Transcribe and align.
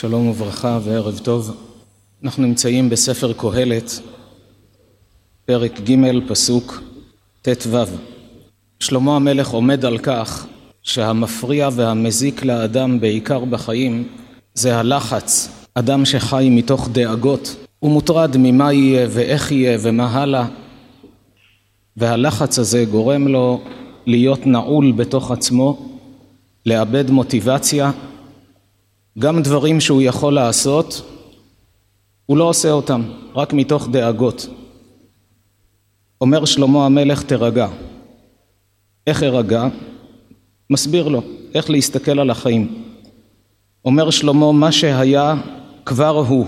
שלום 0.00 0.28
וברכה 0.28 0.78
וערב 0.82 1.18
טוב. 1.18 1.56
אנחנו 2.24 2.42
נמצאים 2.42 2.90
בספר 2.90 3.32
קהלת, 3.32 4.00
פרק 5.44 5.80
ג' 5.80 6.28
פסוק 6.28 6.82
ט"ו. 7.42 7.78
שלמה 8.80 9.16
המלך 9.16 9.48
עומד 9.48 9.84
על 9.84 9.98
כך 9.98 10.46
שהמפריע 10.82 11.68
והמזיק 11.72 12.44
לאדם 12.44 13.00
בעיקר 13.00 13.44
בחיים 13.44 14.08
זה 14.54 14.76
הלחץ. 14.76 15.48
אדם 15.74 16.04
שחי 16.04 16.48
מתוך 16.50 16.88
דאגות, 16.92 17.56
הוא 17.78 17.90
מוטרד 17.90 18.36
ממה 18.38 18.72
יהיה 18.72 19.06
ואיך 19.10 19.52
יהיה 19.52 19.78
ומה 19.82 20.06
הלאה 20.06 20.46
והלחץ 21.96 22.58
הזה 22.58 22.84
גורם 22.90 23.28
לו 23.28 23.60
להיות 24.06 24.46
נעול 24.46 24.92
בתוך 24.92 25.30
עצמו, 25.30 25.88
לאבד 26.66 27.10
מוטיבציה 27.10 27.90
גם 29.18 29.42
דברים 29.42 29.80
שהוא 29.80 30.02
יכול 30.02 30.34
לעשות, 30.34 31.02
הוא 32.26 32.36
לא 32.36 32.44
עושה 32.44 32.70
אותם, 32.70 33.02
רק 33.34 33.52
מתוך 33.52 33.88
דאגות. 33.90 34.48
אומר 36.20 36.44
שלמה 36.44 36.86
המלך 36.86 37.22
תרגע. 37.22 37.68
איך 39.06 39.22
ארגע? 39.22 39.68
מסביר 40.70 41.08
לו 41.08 41.22
איך 41.54 41.70
להסתכל 41.70 42.18
על 42.18 42.30
החיים. 42.30 42.82
אומר 43.84 44.10
שלמה 44.10 44.52
מה 44.52 44.72
שהיה 44.72 45.34
כבר 45.84 46.24
הוא 46.28 46.46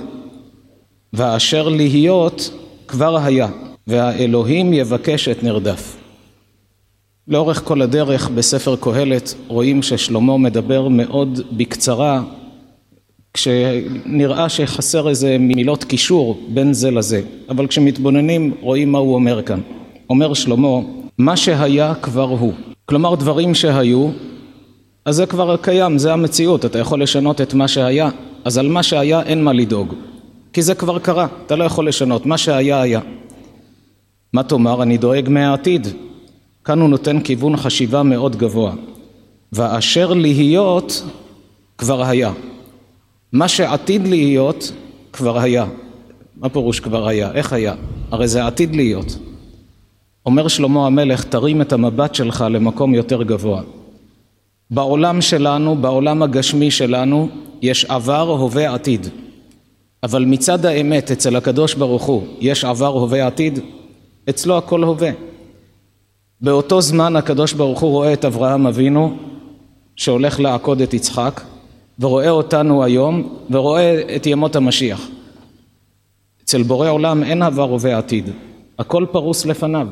ואשר 1.12 1.68
להיות 1.68 2.50
כבר 2.88 3.18
היה 3.18 3.48
והאלוהים 3.86 4.72
יבקש 4.72 5.28
את 5.28 5.42
נרדף. 5.42 5.96
לאורך 7.28 7.62
כל 7.64 7.82
הדרך 7.82 8.28
בספר 8.28 8.76
קהלת 8.76 9.34
רואים 9.46 9.82
ששלמה 9.82 10.38
מדבר 10.38 10.88
מאוד 10.88 11.40
בקצרה 11.56 12.22
כשנראה 13.34 14.48
שחסר 14.48 15.08
איזה 15.08 15.36
מילות 15.40 15.84
קישור 15.84 16.40
בין 16.48 16.72
זה 16.72 16.90
לזה, 16.90 17.22
אבל 17.48 17.66
כשמתבוננים 17.66 18.54
רואים 18.60 18.92
מה 18.92 18.98
הוא 18.98 19.14
אומר 19.14 19.42
כאן. 19.42 19.60
אומר 20.10 20.34
שלמה, 20.34 20.68
מה 21.18 21.36
שהיה 21.36 21.94
כבר 22.02 22.28
הוא. 22.28 22.52
כלומר 22.84 23.14
דברים 23.14 23.54
שהיו, 23.54 24.08
אז 25.04 25.16
זה 25.16 25.26
כבר 25.26 25.56
קיים, 25.56 25.98
זה 25.98 26.12
המציאות, 26.12 26.64
אתה 26.64 26.78
יכול 26.78 27.02
לשנות 27.02 27.40
את 27.40 27.54
מה 27.54 27.68
שהיה, 27.68 28.08
אז 28.44 28.58
על 28.58 28.68
מה 28.68 28.82
שהיה 28.82 29.22
אין 29.22 29.44
מה 29.44 29.52
לדאוג, 29.52 29.94
כי 30.52 30.62
זה 30.62 30.74
כבר 30.74 30.98
קרה, 30.98 31.26
אתה 31.46 31.56
לא 31.56 31.64
יכול 31.64 31.88
לשנות, 31.88 32.26
מה 32.26 32.38
שהיה 32.38 32.80
היה. 32.80 33.00
מה 34.32 34.42
תאמר, 34.42 34.82
אני 34.82 34.98
דואג 34.98 35.28
מהעתיד. 35.28 35.86
כאן 36.64 36.80
הוא 36.80 36.88
נותן 36.88 37.20
כיוון 37.20 37.56
חשיבה 37.56 38.02
מאוד 38.02 38.36
גבוה. 38.36 38.72
ואשר 39.52 40.12
להיות 40.12 41.02
כבר 41.78 42.04
היה. 42.04 42.32
מה 43.32 43.48
שעתיד 43.48 44.06
להיות 44.06 44.72
כבר 45.12 45.38
היה. 45.38 45.66
מה 46.36 46.48
פירוש 46.48 46.80
כבר 46.80 47.08
היה? 47.08 47.32
איך 47.32 47.52
היה? 47.52 47.74
הרי 48.10 48.28
זה 48.28 48.46
עתיד 48.46 48.76
להיות. 48.76 49.18
אומר 50.26 50.48
שלמה 50.48 50.86
המלך, 50.86 51.24
תרים 51.24 51.60
את 51.60 51.72
המבט 51.72 52.14
שלך 52.14 52.44
למקום 52.50 52.94
יותר 52.94 53.22
גבוה. 53.22 53.62
בעולם 54.70 55.20
שלנו, 55.20 55.76
בעולם 55.76 56.22
הגשמי 56.22 56.70
שלנו, 56.70 57.28
יש 57.62 57.84
עבר, 57.84 58.28
הווה, 58.28 58.74
עתיד. 58.74 59.06
אבל 60.02 60.24
מצד 60.24 60.66
האמת, 60.66 61.10
אצל 61.10 61.36
הקדוש 61.36 61.74
ברוך 61.74 62.04
הוא, 62.04 62.22
יש 62.40 62.64
עבר, 62.64 62.86
הווה, 62.86 63.26
עתיד? 63.26 63.58
אצלו 64.28 64.58
הכל 64.58 64.82
הווה. 64.82 65.10
באותו 66.40 66.80
זמן 66.80 67.16
הקדוש 67.16 67.52
ברוך 67.52 67.80
הוא 67.80 67.90
רואה 67.90 68.12
את 68.12 68.24
אברהם 68.24 68.66
אבינו 68.66 69.16
שהולך 69.96 70.40
לעקוד 70.40 70.80
את 70.80 70.94
יצחק 70.94 71.40
ורואה 72.00 72.30
אותנו 72.30 72.84
היום 72.84 73.38
ורואה 73.50 74.16
את 74.16 74.26
ימות 74.26 74.56
המשיח. 74.56 75.08
אצל 76.44 76.62
בורא 76.62 76.90
עולם 76.90 77.22
אין 77.22 77.42
עבר 77.42 77.62
הווה 77.62 77.98
עתיד, 77.98 78.30
הכל 78.78 79.06
פרוס 79.10 79.46
לפניו. 79.46 79.88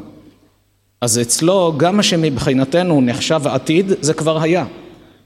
אז 1.00 1.18
אצלו 1.18 1.72
גם 1.76 1.96
מה 1.96 2.02
שמבחינתנו 2.02 3.00
נחשב 3.00 3.40
עתיד 3.44 3.92
זה 4.00 4.14
כבר 4.14 4.42
היה. 4.42 4.64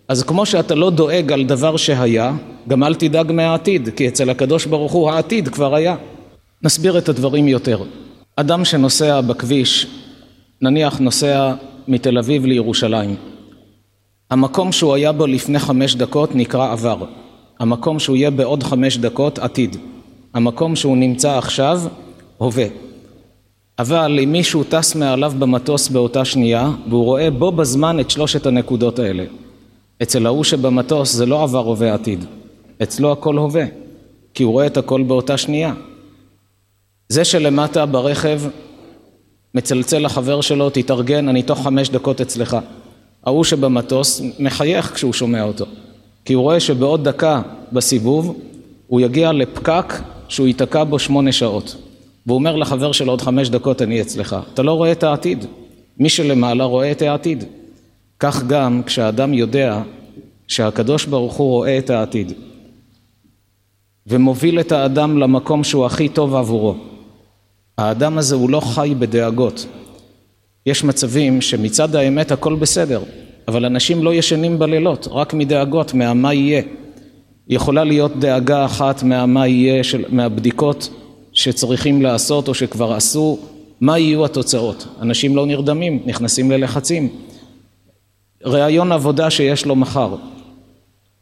אז 0.09 0.23
כמו 0.23 0.47
שאתה 0.47 0.75
לא 0.75 0.91
דואג 0.91 1.33
על 1.33 1.45
דבר 1.45 1.77
שהיה, 1.77 2.33
גם 2.69 2.85
אל 2.85 2.95
תדאג 2.95 3.33
מהעתיד, 3.33 3.89
כי 3.97 4.09
אצל 4.09 4.31
הקדוש 4.31 4.67
ברוך 4.67 4.93
הוא 4.93 5.11
העתיד 5.11 5.49
כבר 5.49 5.75
היה. 5.75 5.97
נסביר 6.63 6.99
את 6.99 7.09
הדברים 7.09 7.49
יותר. 7.49 7.83
אדם 8.37 8.65
שנוסע 8.65 9.21
בכביש, 9.21 9.87
נניח 10.63 10.99
נוסע 10.99 11.55
מתל 11.89 12.19
אביב 12.19 12.47
לירושלים, 12.47 13.15
המקום 14.31 14.73
שהוא 14.73 14.95
היה 14.95 15.13
בו 15.13 15.27
לפני 15.27 15.59
חמש 15.59 15.95
דקות 15.95 16.35
נקרא 16.35 16.73
עבר. 16.73 17.05
המקום 17.59 17.99
שהוא 17.99 18.17
יהיה 18.17 18.31
בעוד 18.31 18.63
חמש 18.63 18.99
דקות 18.99 19.39
עתיד. 19.39 19.77
המקום 20.35 20.77
שהוא 20.77 20.97
נמצא 20.97 21.39
עכשיו 21.39 21.81
הווה. 22.39 22.67
אבל 23.79 24.21
אם 24.25 24.33
מישהו 24.33 24.65
טס 24.65 24.95
מעליו 24.95 25.33
במטוס 25.39 25.89
באותה 25.89 26.25
שנייה 26.25 26.71
והוא 26.89 27.05
רואה 27.05 27.31
בו 27.31 27.53
בזמן 27.53 28.01
את 28.01 28.11
שלושת 28.11 28.47
הנקודות 28.47 28.99
האלה. 28.99 29.25
אצל 30.03 30.27
ההוא 30.27 30.45
שבמטוס 30.45 31.13
זה 31.13 31.27
לא 31.27 31.43
עבר 31.43 31.67
הווה 31.67 31.95
עתיד. 31.95 32.25
אצלו 32.83 33.13
הכל 33.13 33.37
הווה. 33.37 33.65
כי 34.35 34.43
הוא 34.43 34.53
רואה 34.53 34.67
את 34.67 34.77
הכל 34.77 35.03
באותה 35.03 35.37
שנייה. 35.37 35.75
זה 37.09 37.25
שלמטה 37.25 37.87
ברכב 37.87 38.41
מצלצל 39.55 39.99
לחבר 39.99 40.41
שלו 40.41 40.71
תתארגן 40.71 41.29
אני 41.29 41.43
תוך 41.43 41.63
חמש 41.63 41.91
דקות 41.91 42.21
אצלך 42.21 42.57
ההוא 43.25 43.45
שבמטוס 43.45 44.23
מחייך 44.39 44.95
כשהוא 44.95 45.13
שומע 45.13 45.43
אותו 45.43 45.67
כי 46.25 46.33
הוא 46.33 46.43
רואה 46.43 46.61
שבעוד 46.61 47.09
דקה 47.09 47.43
בסיבוב 47.73 48.41
הוא 48.87 49.01
יגיע 49.01 49.33
לפקק 49.33 49.95
שהוא 50.29 50.47
ייתקע 50.47 50.85
בו 50.85 50.99
שמונה 50.99 51.33
שעות. 51.33 51.77
והוא 52.27 52.39
אומר 52.39 52.57
לחבר 52.57 52.93
שלו 52.93 53.13
עוד 53.13 53.21
חמש 53.21 53.49
דקות 53.49 53.83
אני 53.83 54.01
אצלך. 54.01 54.37
אתה 54.55 54.63
לא 54.63 54.73
רואה 54.73 54.93
את 54.93 55.03
העתיד. 55.03 55.45
מי 55.99 56.09
שלמעלה 56.09 56.65
רואה 56.65 56.91
את 56.91 57.03
העתיד. 57.03 57.45
כך 58.19 58.43
גם 58.47 58.83
כשאדם 58.87 59.35
יודע 59.35 59.83
שהקדוש 60.49 61.05
ברוך 61.07 61.35
הוא 61.35 61.51
רואה 61.51 61.79
את 61.79 61.91
העתיד 61.91 62.33
ומוביל 64.07 64.61
את 64.61 64.73
האדם 64.73 65.19
למקום 65.19 65.65
שהוא 65.65 65.87
הכי 65.87 66.09
טוב 66.09 66.35
עבורו. 66.35 66.75
האדם 67.79 68.19
הזה 68.19 68.35
הוא 68.35 68.51
לא 68.51 68.61
חי 68.61 68.95
בדאגות 68.99 69.67
יש 70.67 70.85
מצבים 70.85 71.41
שמצד 71.41 71.95
האמת 71.95 72.33
הכל 72.33 72.55
בסדר, 72.55 73.03
אבל 73.49 73.65
אנשים 73.65 74.05
לא 74.05 74.15
ישנים 74.15 74.59
בלילות, 74.59 75.09
רק 75.11 75.35
מדאגות, 75.35 75.95
מהמה 75.95 76.35
יהיה. 76.35 76.63
יכולה 77.49 77.85
להיות 77.85 78.17
דאגה 78.17 78.65
אחת 78.65 79.03
מהמה 79.03 79.47
יהיה, 79.47 79.85
של, 79.85 80.05
מהבדיקות 80.09 80.91
שצריכים 81.33 82.03
לעשות 82.03 82.49
או 82.49 82.55
שכבר 82.55 82.93
עשו, 82.93 83.39
מה 83.81 83.99
יהיו 83.99 84.25
התוצאות. 84.25 84.87
אנשים 85.01 85.37
לא 85.37 85.47
נרדמים, 85.47 86.03
נכנסים 86.07 86.51
ללחצים. 86.51 87.09
ראיון 88.45 88.93
עבודה 88.93 89.31
שיש 89.31 89.67
לו 89.67 89.77
מחר, 89.77 90.17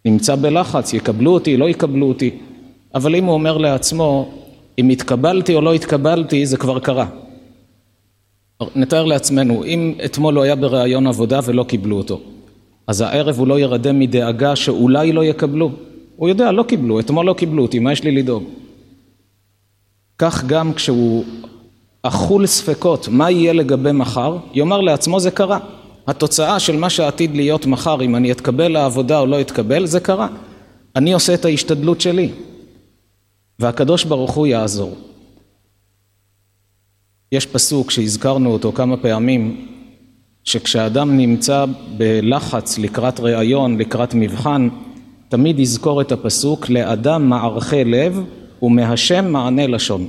נמצא 0.05 0.37
בלחץ, 0.37 0.95
יקבלו 0.95 1.35
אותי, 1.35 1.57
לא 1.57 1.69
יקבלו 1.69 2.09
אותי, 2.09 2.31
אבל 2.95 3.17
אם 3.17 3.25
הוא 3.25 3.35
אומר 3.35 3.59
לעצמו, 3.59 4.29
אם 4.79 4.89
התקבלתי 4.89 5.55
או 5.55 5.61
לא 5.61 5.75
התקבלתי, 5.75 6.47
זה 6.47 6.57
כבר 6.57 6.79
קרה. 6.79 7.07
נתאר 8.75 9.05
לעצמנו, 9.05 9.65
אם 9.65 9.95
אתמול 10.05 10.37
הוא 10.37 10.45
היה 10.45 10.57
בראיון 10.57 11.07
עבודה 11.07 11.41
ולא 11.45 11.65
קיבלו 11.65 11.97
אותו, 11.97 12.21
אז 12.87 13.01
הערב 13.01 13.39
הוא 13.39 13.47
לא 13.47 13.61
ירדם 13.61 13.99
מדאגה 13.99 14.57
שאולי 14.57 15.13
לא 15.13 15.25
יקבלו. 15.25 15.71
הוא 16.17 16.29
יודע, 16.29 16.53
לא 16.53 16.63
קיבלו, 16.63 17.01
אתמול 17.01 17.27
לא 17.27 17.33
קיבלו 17.33 17.63
אותי, 17.63 17.79
מה 17.79 17.93
יש 17.93 18.03
לי 18.03 18.11
לדאוג? 18.11 18.45
כך 20.19 20.45
גם 20.45 20.75
כשהוא 20.75 21.25
אכול 22.03 22.47
ספקות 22.47 23.09
מה 23.09 23.31
יהיה 23.31 23.53
לגבי 23.53 23.93
מחר, 23.93 24.37
יאמר 24.55 24.81
לעצמו 24.81 25.21
זה 25.21 25.31
קרה. 25.31 25.59
התוצאה 26.07 26.61
של 26.61 26.77
מה 26.77 26.91
שעתיד 26.91 27.37
להיות 27.37 27.67
מחר, 27.67 28.03
אם 28.03 28.17
אני 28.17 28.33
אתקבל 28.33 28.69
לעבודה 28.69 29.19
או 29.19 29.27
לא 29.27 29.41
אתקבל, 29.41 29.87
זה 29.87 30.01
קרה. 30.01 30.29
אני 30.97 31.13
עושה 31.13 31.35
את 31.35 31.45
ההשתדלות 31.45 32.01
שלי, 32.01 32.31
והקדוש 33.59 34.05
ברוך 34.05 34.31
הוא 34.31 34.47
יעזור. 34.47 34.95
יש 37.33 37.47
פסוק 37.47 37.91
שהזכרנו 37.91 38.53
אותו 38.53 38.73
כמה 38.73 38.97
פעמים, 38.97 39.67
שכשאדם 40.45 41.17
נמצא 41.17 41.65
בלחץ 41.97 42.79
לקראת 42.79 43.21
ראיון, 43.21 43.79
לקראת 43.79 44.15
מבחן, 44.15 44.69
תמיד 45.29 45.59
יזכור 45.59 46.01
את 46.01 46.13
הפסוק 46.13 46.69
לאדם 46.69 47.29
מערכי 47.29 47.85
לב 47.85 48.23
ומהשם 48.63 49.33
מענה 49.33 49.67
לשון. 49.67 50.07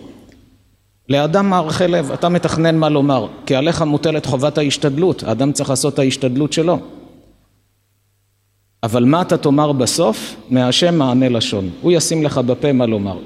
לאדם 1.09 1.49
מערכי 1.49 1.87
לב, 1.87 2.11
אתה 2.11 2.29
מתכנן 2.29 2.77
מה 2.77 2.89
לומר, 2.89 3.27
כי 3.45 3.55
עליך 3.55 3.81
מוטלת 3.81 4.25
חובת 4.25 4.57
ההשתדלות, 4.57 5.23
האדם 5.23 5.51
צריך 5.51 5.69
לעשות 5.69 5.93
את 5.93 5.99
ההשתדלות 5.99 6.53
שלו. 6.53 6.79
אבל 8.83 9.05
מה 9.05 9.21
אתה 9.21 9.37
תאמר 9.37 9.71
בסוף? 9.71 10.35
מהשם 10.49 10.95
מענה 10.95 11.29
לשון. 11.29 11.69
הוא 11.81 11.91
ישים 11.91 12.23
לך 12.23 12.37
בפה 12.37 12.73
מה 12.73 12.85
לומר. 12.85 13.17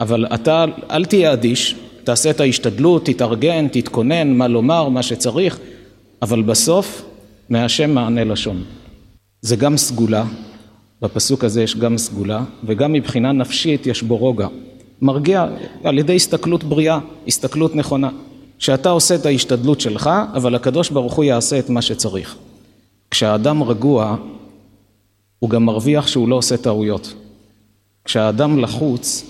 אבל 0.00 0.26
אתה 0.34 0.64
אל 0.90 1.04
תהיה 1.04 1.32
אדיש, 1.32 1.74
תעשה 2.08 2.30
את 2.30 2.40
ההשתדלות, 2.40 3.04
תתארגן, 3.04 3.68
תתכונן, 3.68 4.32
מה 4.32 4.48
לומר, 4.48 4.88
מה 4.88 5.02
שצריך, 5.02 5.58
אבל 6.22 6.42
בסוף 6.42 7.04
מהשם 7.48 7.90
מענה 7.90 8.24
לשון. 8.24 8.62
זה 9.40 9.56
גם 9.56 9.76
סגולה, 9.76 10.24
בפסוק 11.02 11.44
הזה 11.44 11.62
יש 11.62 11.76
גם 11.76 11.98
סגולה, 11.98 12.44
וגם 12.64 12.92
מבחינה 12.92 13.32
נפשית 13.32 13.86
יש 13.86 14.02
בו 14.02 14.16
רוגע. 14.16 14.46
מרגיע 15.02 15.46
על 15.84 15.98
ידי 15.98 16.16
הסתכלות 16.16 16.64
בריאה, 16.64 16.98
הסתכלות 17.26 17.76
נכונה. 17.76 18.10
שאתה 18.58 18.90
עושה 18.90 19.14
את 19.14 19.26
ההשתדלות 19.26 19.80
שלך, 19.80 20.10
אבל 20.34 20.54
הקדוש 20.54 20.90
ברוך 20.90 21.14
הוא 21.14 21.24
יעשה 21.24 21.58
את 21.58 21.70
מה 21.70 21.82
שצריך. 21.82 22.36
כשהאדם 23.10 23.62
רגוע, 23.62 24.16
הוא 25.38 25.50
גם 25.50 25.64
מרוויח 25.64 26.06
שהוא 26.06 26.28
לא 26.28 26.34
עושה 26.34 26.56
טעויות. 26.56 27.14
כשהאדם 28.04 28.58
לחוץ, 28.58 29.24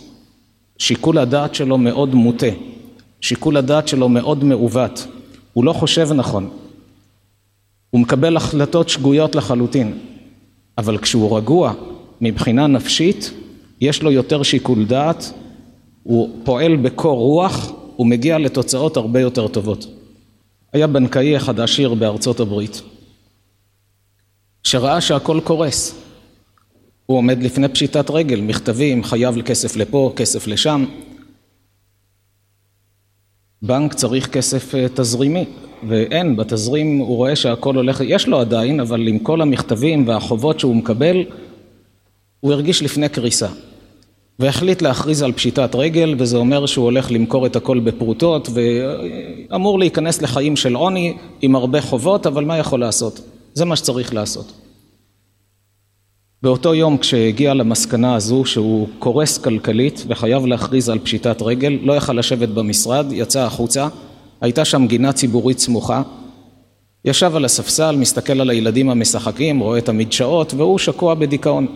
שיקול 0.79 1.19
הדעת 1.19 1.55
שלו 1.55 1.79
מאוד 1.79 2.15
מוטה, 2.15 2.47
שיקול 3.21 3.57
הדעת 3.57 3.89
שלו 3.89 4.09
מאוד 4.09 4.45
מעוות, 4.45 5.07
הוא 5.53 5.65
לא 5.65 5.73
חושב 5.73 6.13
נכון, 6.13 6.51
הוא 7.91 8.01
מקבל 8.01 8.37
החלטות 8.37 8.89
שגויות 8.89 9.35
לחלוטין, 9.35 9.99
אבל 10.79 10.99
כשהוא 10.99 11.37
רגוע 11.37 11.73
מבחינה 12.21 12.67
נפשית, 12.67 13.31
יש 13.81 14.03
לו 14.03 14.11
יותר 14.11 14.43
שיקול 14.43 14.85
דעת, 14.85 15.33
הוא 16.03 16.31
פועל 16.45 16.77
בקור 16.77 17.19
רוח, 17.19 17.73
הוא 17.97 18.07
מגיע 18.07 18.39
לתוצאות 18.39 18.97
הרבה 18.97 19.21
יותר 19.21 19.49
טובות. 19.49 19.87
היה 20.73 20.87
בנקאי 20.87 21.37
אחד 21.37 21.61
עשיר 21.61 21.95
בארצות 21.95 22.41
הברית, 22.41 22.83
שראה 24.63 25.01
שהכל 25.01 25.41
קורס. 25.45 26.07
הוא 27.08 27.19
עומד 27.19 27.43
לפני 27.43 27.69
פשיטת 27.69 28.10
רגל, 28.10 28.40
מכתבים, 28.40 29.05
חייב 29.05 29.43
כסף 29.43 29.76
לפה, 29.76 30.12
כסף 30.16 30.46
לשם. 30.46 30.84
בנק 33.62 33.94
צריך 33.94 34.28
כסף 34.28 34.75
אה, 34.75 34.87
תזרימי, 34.94 35.44
ואין, 35.88 36.37
בתזרים 36.37 36.99
הוא 36.99 37.16
רואה 37.16 37.37
שהכל 37.37 37.76
הולך, 37.76 38.02
יש 38.05 38.28
לו 38.28 38.40
עדיין, 38.40 38.81
אבל 38.81 39.08
עם 39.08 39.19
כל 39.19 39.40
המכתבים 39.40 40.08
והחובות 40.08 40.60
שהוא 40.60 40.76
מקבל, 40.76 41.25
הוא 42.40 42.52
הרגיש 42.52 42.82
לפני 42.82 43.08
קריסה. 43.08 43.49
והחליט 44.38 44.82
להכריז 44.82 45.22
על 45.22 45.32
פשיטת 45.32 45.75
רגל, 45.75 46.14
וזה 46.19 46.37
אומר 46.37 46.66
שהוא 46.66 46.84
הולך 46.84 47.12
למכור 47.12 47.46
את 47.46 47.56
הכל 47.56 47.81
בפרוטות, 47.81 48.49
ואמור 49.50 49.78
להיכנס 49.78 50.22
לחיים 50.22 50.56
של 50.56 50.75
עוני 50.75 51.16
עם 51.43 51.56
הרבה 51.56 51.81
חובות, 51.81 52.26
אבל 52.26 52.44
מה 52.44 52.58
יכול 52.58 52.81
לעשות? 52.81 53.20
זה 53.55 53.64
מה 53.64 53.76
שצריך 53.76 54.14
לעשות. 54.14 54.68
באותו 56.43 56.75
יום 56.75 56.99
כשהגיע 56.99 57.55
למסקנה 57.55 58.14
הזו 58.14 58.44
שהוא 58.44 58.88
קורס 58.99 59.38
כלכלית 59.38 60.05
וחייב 60.08 60.46
להכריז 60.46 60.88
על 60.88 60.99
פשיטת 60.99 61.43
רגל, 61.43 61.79
לא 61.82 61.93
יכל 61.93 62.12
לשבת 62.12 62.49
במשרד, 62.49 63.06
יצא 63.12 63.40
החוצה, 63.40 63.88
הייתה 64.40 64.64
שם 64.64 64.87
גינה 64.87 65.12
ציבורית 65.12 65.58
סמוכה, 65.58 66.02
ישב 67.05 67.37
על 67.37 67.44
הספסל, 67.44 67.96
מסתכל 67.96 68.40
על 68.40 68.50
הילדים 68.50 68.90
המשחקים, 68.90 69.58
רואה 69.58 69.79
את 69.79 69.88
המדשאות 69.88 70.55
והוא 70.55 70.79
שקוע 70.79 71.14
בדיכאון. 71.14 71.67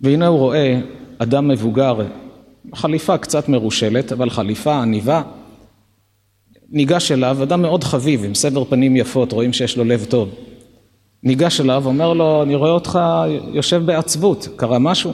והנה 0.00 0.26
הוא 0.26 0.38
רואה 0.38 0.80
אדם 1.18 1.48
מבוגר, 1.48 2.00
חליפה 2.74 3.18
קצת 3.18 3.48
מרושלת, 3.48 4.12
אבל 4.12 4.30
חליפה 4.30 4.82
עניבה, 4.82 5.22
ניגש 6.70 7.12
אליו, 7.12 7.42
אדם 7.42 7.62
מאוד 7.62 7.84
חביב, 7.84 8.24
עם 8.24 8.34
סבר 8.34 8.64
פנים 8.64 8.96
יפות, 8.96 9.32
רואים 9.32 9.52
שיש 9.52 9.76
לו 9.76 9.84
לב 9.84 10.04
טוב. 10.04 10.28
ניגש 11.22 11.60
אליו, 11.60 11.86
אומר 11.86 12.12
לו, 12.12 12.42
אני 12.42 12.54
רואה 12.54 12.70
אותך 12.70 12.98
יושב 13.52 13.82
בעצבות, 13.86 14.48
קרה 14.56 14.78
משהו? 14.78 15.12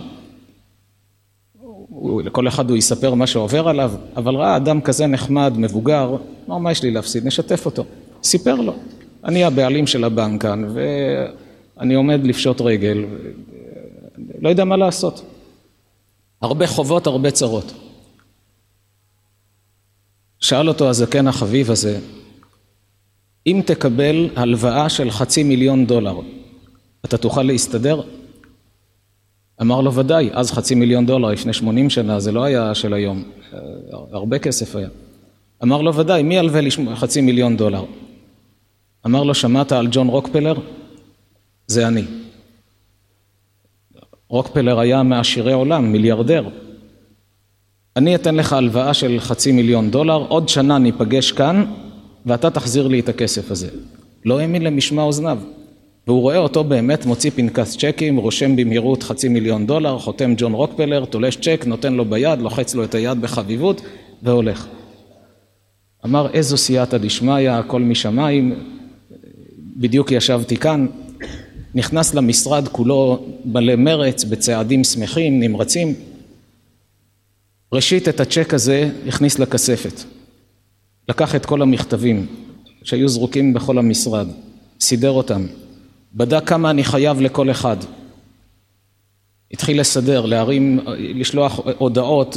לכל 2.25 2.49
אחד 2.49 2.71
הוא 2.71 2.79
יספר 2.79 3.15
מה 3.15 3.27
שעובר 3.27 3.69
עליו, 3.69 3.93
אבל 4.17 4.35
ראה 4.35 4.57
אדם 4.57 4.81
כזה 4.81 5.07
נחמד, 5.07 5.53
מבוגר, 5.57 6.17
אמר, 6.49 6.59
מה 6.59 6.73
יש 6.73 6.83
לי 6.83 6.91
להפסיד? 6.91 7.27
נשתף 7.27 7.67
אותו. 7.67 7.85
סיפר 8.23 8.55
לו, 8.55 8.75
אני 9.25 9.45
הבעלים 9.45 9.87
של 9.87 10.05
הבנק 10.05 10.43
כאן, 10.43 10.65
ואני 11.77 11.95
עומד 11.95 12.25
לפשוט 12.25 12.61
רגל, 12.61 13.05
לא 14.41 14.49
יודע 14.49 14.65
מה 14.65 14.77
לעשות. 14.77 15.23
הרבה 16.43 16.67
חובות, 16.67 17.07
הרבה 17.07 17.31
צרות. 17.31 17.73
שאל 20.41 20.69
אותו 20.69 20.89
הזקן 20.89 21.29
החביב 21.29 21.71
הזה, 21.71 21.99
אם 23.47 23.63
תקבל 23.67 24.29
הלוואה 24.37 24.89
של 24.89 25.11
חצי 25.11 25.43
מיליון 25.43 25.87
דולר, 25.87 26.17
אתה 27.05 27.17
תוכל 27.17 27.43
להסתדר? 27.43 28.01
אמר 29.61 29.81
לו 29.81 29.95
ודאי, 29.95 30.31
אז 30.33 30.53
חצי 30.53 30.75
מיליון 30.75 31.07
דולר 31.07 31.29
לפני 31.29 31.53
שמונים 31.53 31.91
שנה, 31.91 32.21
זה 32.21 32.33
לא 32.33 32.45
היה 32.45 32.75
של 32.75 32.95
היום, 32.95 33.25
הרבה 33.91 34.39
כסף 34.39 34.77
היה. 34.77 34.89
אמר 35.63 35.83
לו 35.83 35.95
ודאי, 35.95 36.23
מי 36.23 36.37
ילווה 36.37 36.61
לי 36.61 36.71
חצי 36.95 37.21
מיליון 37.21 37.57
דולר? 37.57 37.85
אמר 39.07 39.23
לו, 39.23 39.35
שמעת 39.35 39.73
על 39.73 39.89
ג'ון 39.91 40.09
רוקפלר? 40.09 40.55
זה 41.67 41.89
אני. 41.89 42.05
רוקפלר 44.29 44.79
היה 44.81 45.03
מעשירי 45.03 45.53
עולם, 45.53 45.93
מיליארדר. 45.93 46.49
אני 47.97 48.15
אתן 48.15 48.35
לך 48.35 48.53
הלוואה 48.53 48.95
של 48.95 49.21
חצי 49.21 49.53
מיליון 49.53 49.91
דולר, 49.91 50.27
עוד 50.29 50.49
שנה 50.49 50.79
ניפגש 50.79 51.33
כאן 51.33 51.65
ואתה 52.27 52.51
תחזיר 52.51 52.89
לי 52.89 53.01
את 53.01 53.09
הכסף 53.09 53.51
הזה. 53.51 53.69
לא 54.25 54.41
האמין 54.41 54.63
למשמע 54.63 55.03
אוזניו. 55.03 55.39
והוא 56.07 56.21
רואה 56.21 56.39
אותו 56.39 56.65
באמת 56.65 57.07
מוציא 57.07 57.31
פנקס 57.31 57.77
צ'קים, 57.77 58.17
רושם 58.17 58.57
במהירות 58.57 59.03
חצי 59.03 59.29
מיליון 59.29 59.67
דולר, 59.67 59.99
חותם 59.99 60.35
ג'ון 60.37 60.53
רוקפלר, 60.53 61.05
תולש 61.05 61.37
צ'ק, 61.37 61.65
נותן 61.67 61.93
לו 61.93 62.05
ביד, 62.05 62.39
לוחץ 62.39 62.75
לו 62.75 62.85
את 62.85 62.95
היד 62.95 63.21
בחביבות 63.21 63.81
והולך. 64.23 64.67
אמר 66.05 66.31
איזו 66.33 66.57
סייעתא 66.57 66.99
דשמיא, 66.99 67.51
הכל 67.51 67.81
משמיים, 67.81 68.55
בדיוק 69.77 70.13
ישבתי 70.13 70.57
כאן, 70.57 70.87
נכנס 71.75 72.15
למשרד 72.15 72.69
כולו 72.69 73.27
מלא 73.45 73.77
מרץ, 73.77 74.25
בצעדים 74.25 74.85
שמחים, 74.85 75.41
נמרצים. 75.41 75.95
ראשית 77.73 78.09
את 78.09 78.21
הצ'ק 78.21 78.55
הזה 78.55 78.91
הכניס 79.09 79.39
לכספת. 79.39 80.14
לקח 81.09 81.35
את 81.35 81.47
כל 81.47 81.63
המכתבים 81.63 82.27
שהיו 82.83 83.09
זרוקים 83.09 83.55
בכל 83.55 83.79
המשרד, 83.79 84.29
סידר 84.81 85.11
אותם, 85.11 85.47
בדק 86.15 86.47
כמה 86.47 86.71
אני 86.71 86.85
חייב 86.85 87.21
לכל 87.21 87.51
אחד. 87.51 87.77
התחיל 89.53 89.81
לסדר, 89.81 90.27
להרים, 90.27 90.81
לשלוח 90.99 91.61
הודעות, 91.79 92.37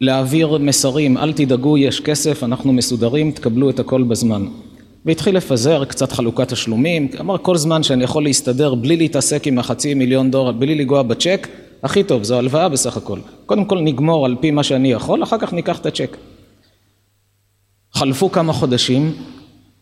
להעביר 0.00 0.58
מסרים, 0.58 1.18
אל 1.18 1.32
תדאגו, 1.32 1.78
יש 1.78 2.00
כסף, 2.00 2.44
אנחנו 2.44 2.72
מסודרים, 2.72 3.30
תקבלו 3.30 3.70
את 3.70 3.80
הכל 3.80 4.02
בזמן. 4.02 4.46
והתחיל 5.04 5.36
לפזר 5.36 5.84
קצת 5.84 6.12
חלוקת 6.12 6.48
תשלומים, 6.48 7.08
אמר 7.20 7.38
כל 7.38 7.56
זמן 7.56 7.82
שאני 7.82 8.04
יכול 8.04 8.24
להסתדר 8.24 8.74
בלי 8.74 8.96
להתעסק 8.96 9.46
עם 9.46 9.58
החצי 9.58 9.94
מיליון 9.94 10.30
דולר, 10.30 10.52
בלי 10.52 10.74
לנגוע 10.74 11.02
בצ'ק, 11.02 11.48
הכי 11.82 12.02
טוב, 12.02 12.22
זו 12.22 12.38
הלוואה 12.38 12.68
בסך 12.68 12.96
הכל. 12.96 13.18
קודם 13.46 13.64
כל 13.64 13.80
נגמור 13.80 14.26
על 14.26 14.36
פי 14.40 14.50
מה 14.50 14.62
שאני 14.62 14.92
יכול, 14.92 15.22
אחר 15.22 15.38
כך 15.38 15.52
ניקח 15.52 15.78
את 15.78 15.86
הצ'ק. 15.86 16.16
חלפו 18.00 18.32
כמה 18.32 18.52
חודשים, 18.52 19.12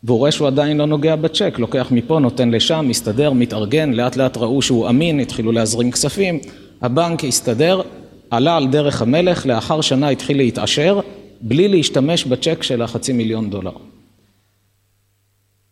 והוא 0.04 0.18
רואה 0.18 0.32
שהוא 0.32 0.46
עדיין 0.46 0.76
לא 0.76 0.86
נוגע 0.86 1.16
בצ'ק, 1.16 1.58
לוקח 1.58 1.88
מפה, 1.90 2.18
נותן 2.18 2.50
לשם, 2.50 2.84
מסתדר, 2.88 3.32
מתארגן, 3.32 3.92
לאט 3.92 4.16
לאט 4.16 4.36
ראו 4.36 4.62
שהוא 4.62 4.88
אמין, 4.88 5.20
התחילו 5.20 5.52
להזרים 5.52 5.90
כספים, 5.90 6.38
הבנק 6.82 7.24
הסתדר, 7.24 7.80
עלה 8.30 8.56
על 8.56 8.66
דרך 8.66 9.02
המלך, 9.02 9.46
לאחר 9.46 9.80
שנה 9.80 10.08
התחיל 10.08 10.36
להתעשר, 10.36 11.00
בלי 11.40 11.68
להשתמש 11.68 12.24
בצ'ק 12.24 12.62
של 12.62 12.82
החצי 12.82 13.12
מיליון 13.12 13.50
דולר. 13.50 13.72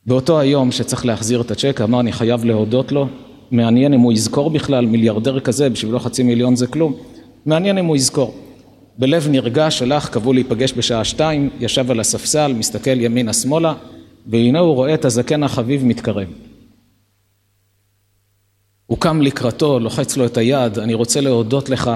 באותו 0.06 0.40
היום 0.40 0.72
שצריך 0.72 1.06
להחזיר 1.06 1.40
את 1.40 1.50
הצ'ק, 1.50 1.80
אמר 1.80 2.00
אני 2.00 2.12
חייב 2.12 2.44
להודות 2.44 2.92
לו, 2.92 3.08
מעניין 3.50 3.94
אם 3.94 4.00
הוא 4.00 4.12
יזכור 4.12 4.50
בכלל, 4.50 4.86
מיליארדר 4.86 5.40
כזה, 5.40 5.70
בשבילו 5.70 6.00
חצי 6.00 6.22
מיליון 6.22 6.56
זה 6.56 6.66
כלום, 6.66 6.94
מעניין 7.46 7.78
אם 7.78 7.86
הוא 7.86 7.96
יזכור. 7.96 8.45
בלב 8.98 9.28
נרגש 9.30 9.82
הלך, 9.82 10.08
קבעו 10.08 10.32
להיפגש 10.32 10.72
בשעה 10.72 11.04
שתיים, 11.04 11.50
ישב 11.60 11.90
על 11.90 12.00
הספסל, 12.00 12.52
מסתכל 12.52 13.00
ימינה 13.00 13.32
שמאלה, 13.32 13.74
והנה 14.26 14.58
הוא 14.58 14.74
רואה 14.74 14.94
את 14.94 15.04
הזקן 15.04 15.42
החביב 15.42 15.84
מתקרב. 15.84 16.28
הוא 18.86 18.98
קם 18.98 19.22
לקראתו, 19.22 19.80
לוחץ 19.80 20.16
לו 20.16 20.26
את 20.26 20.36
היד, 20.36 20.78
אני 20.78 20.94
רוצה 20.94 21.20
להודות 21.20 21.68
לך. 21.70 21.90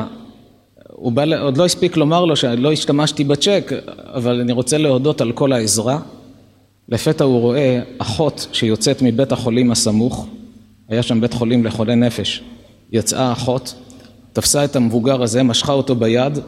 הוא 0.90 1.12
בא, 1.12 1.24
עוד 1.40 1.56
לא 1.56 1.64
הספיק 1.64 1.96
לומר 1.96 2.24
לו 2.24 2.36
שלא 2.36 2.72
השתמשתי 2.72 3.24
בצ'ק, 3.24 3.72
אבל 4.14 4.40
אני 4.40 4.52
רוצה 4.52 4.78
להודות 4.78 5.20
על 5.20 5.32
כל 5.32 5.52
העזרה. 5.52 5.98
לפתע 6.88 7.24
הוא 7.24 7.40
רואה 7.40 7.80
אחות 7.98 8.48
שיוצאת 8.52 9.02
מבית 9.02 9.32
החולים 9.32 9.70
הסמוך, 9.70 10.26
היה 10.88 11.02
שם 11.02 11.20
בית 11.20 11.34
חולים 11.34 11.64
לחולי 11.64 11.96
נפש. 11.96 12.42
יצאה 12.92 13.32
אחות, 13.32 13.74
תפסה 14.32 14.64
את 14.64 14.76
המבוגר 14.76 15.22
הזה, 15.22 15.42
משכה 15.42 15.72
אותו 15.72 15.94
ביד, 15.94 16.38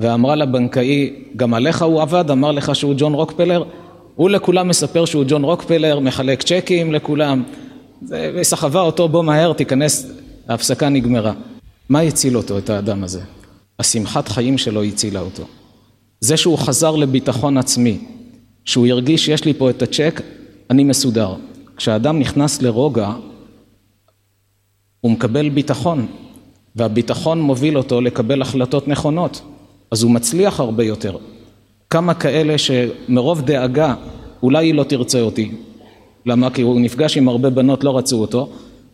ואמרה 0.00 0.34
לבנקאי, 0.34 1.12
גם 1.36 1.54
עליך 1.54 1.82
הוא 1.82 2.02
עבד? 2.02 2.30
אמר 2.30 2.52
לך 2.52 2.74
שהוא 2.74 2.94
ג'ון 2.96 3.14
רוקפלר? 3.14 3.62
הוא 4.14 4.30
לכולם 4.30 4.68
מספר 4.68 5.04
שהוא 5.04 5.24
ג'ון 5.28 5.44
רוקפלר, 5.44 5.98
מחלק 5.98 6.42
צ'קים 6.42 6.92
לכולם, 6.92 7.42
וסחבה 8.08 8.80
אותו, 8.80 9.08
בוא 9.08 9.24
מהר, 9.24 9.52
תיכנס, 9.52 10.12
ההפסקה 10.48 10.88
נגמרה. 10.88 11.32
מה 11.88 12.00
הציל 12.00 12.36
אותו, 12.36 12.58
את 12.58 12.70
האדם 12.70 13.04
הזה? 13.04 13.20
השמחת 13.78 14.28
חיים 14.28 14.58
שלו 14.58 14.82
הצילה 14.82 15.20
אותו. 15.20 15.42
זה 16.20 16.36
שהוא 16.36 16.58
חזר 16.58 16.96
לביטחון 16.96 17.58
עצמי, 17.58 17.98
שהוא 18.64 18.86
הרגיש 18.86 19.24
שיש 19.24 19.44
לי 19.44 19.54
פה 19.54 19.70
את 19.70 19.82
הצ'ק, 19.82 20.20
אני 20.70 20.84
מסודר. 20.84 21.34
כשאדם 21.76 22.18
נכנס 22.18 22.62
לרוגע, 22.62 23.12
הוא 25.00 25.12
מקבל 25.12 25.48
ביטחון, 25.48 26.06
והביטחון 26.76 27.40
מוביל 27.40 27.78
אותו 27.78 28.00
לקבל 28.00 28.42
החלטות 28.42 28.88
נכונות, 28.88 29.42
אז 29.90 30.02
הוא 30.02 30.10
מצליח 30.10 30.60
הרבה 30.60 30.84
יותר. 30.84 31.16
כמה 31.90 32.14
כאלה 32.14 32.54
שמרוב 32.58 33.42
דאגה 33.42 33.94
אולי 34.42 34.66
היא 34.66 34.74
לא 34.74 34.82
תרצה 34.82 35.20
אותי, 35.20 35.50
למה? 36.26 36.50
כי 36.50 36.62
הוא 36.62 36.80
נפגש 36.80 37.16
עם 37.16 37.28
הרבה 37.28 37.50
בנות 37.50 37.84
לא 37.84 37.98
רצו 37.98 38.20
אותו, 38.20 38.48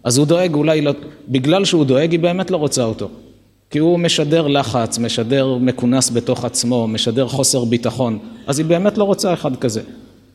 אז 0.04 0.18
הוא 0.18 0.26
דואג 0.26 0.54
אולי, 0.54 0.80
לא, 0.80 0.92
בגלל 1.28 1.64
שהוא 1.64 1.84
דואג 1.84 2.10
היא 2.12 2.20
באמת 2.20 2.50
לא 2.50 2.56
רוצה 2.56 2.84
אותו. 2.84 3.08
כי 3.70 3.78
הוא 3.78 3.98
משדר 3.98 4.46
לחץ, 4.46 4.98
משדר 4.98 5.56
מכונס 5.60 6.10
בתוך 6.10 6.44
עצמו, 6.44 6.88
משדר 6.88 7.28
חוסר 7.28 7.64
ביטחון, 7.64 8.18
אז 8.46 8.58
היא 8.58 8.66
באמת 8.66 8.98
לא 8.98 9.04
רוצה 9.04 9.32
אחד 9.32 9.56
כזה. 9.56 9.80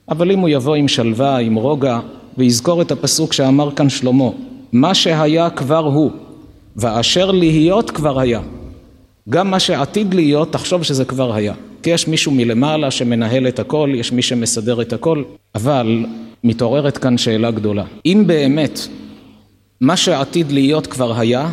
אבל 0.09 0.31
אם 0.31 0.39
הוא 0.39 0.49
יבוא 0.49 0.75
עם 0.75 0.87
שלווה, 0.87 1.37
עם 1.37 1.55
רוגע, 1.55 1.99
ויזכור 2.37 2.81
את 2.81 2.91
הפסוק 2.91 3.33
שאמר 3.33 3.71
כאן 3.75 3.89
שלמה, 3.89 4.29
מה 4.71 4.93
שהיה 4.93 5.49
כבר 5.49 5.85
הוא, 5.85 6.11
ואשר 6.75 7.31
להיות 7.31 7.91
כבר 7.91 8.19
היה. 8.19 8.41
גם 9.29 9.51
מה 9.51 9.59
שעתיד 9.59 10.13
להיות, 10.13 10.51
תחשוב 10.51 10.83
שזה 10.83 11.05
כבר 11.05 11.33
היה. 11.35 11.53
כי 11.83 11.89
יש 11.89 12.07
מישהו 12.07 12.31
מלמעלה 12.31 12.91
שמנהל 12.91 13.47
את 13.47 13.59
הכל, 13.59 13.93
יש 13.95 14.11
מי 14.11 14.21
שמסדר 14.21 14.81
את 14.81 14.93
הכל, 14.93 15.23
אבל 15.55 16.05
מתעוררת 16.43 16.97
כאן 16.97 17.17
שאלה 17.17 17.51
גדולה. 17.51 17.83
אם 18.05 18.23
באמת 18.27 18.79
מה 19.81 19.97
שעתיד 19.97 20.51
להיות 20.51 20.87
כבר 20.87 21.19
היה, 21.19 21.51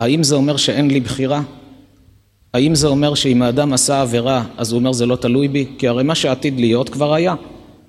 האם 0.00 0.22
זה 0.22 0.34
אומר 0.34 0.56
שאין 0.56 0.90
לי 0.90 1.00
בחירה? 1.00 1.42
האם 2.54 2.74
זה 2.74 2.88
אומר 2.88 3.14
שאם 3.14 3.42
האדם 3.42 3.72
עשה 3.72 4.02
עבירה, 4.02 4.44
אז 4.56 4.72
הוא 4.72 4.78
אומר 4.78 4.92
זה 4.92 5.06
לא 5.06 5.16
תלוי 5.16 5.48
בי? 5.48 5.66
כי 5.78 5.88
הרי 5.88 6.02
מה 6.02 6.14
שעתיד 6.14 6.60
להיות 6.60 6.88
כבר 6.88 7.14
היה. 7.14 7.34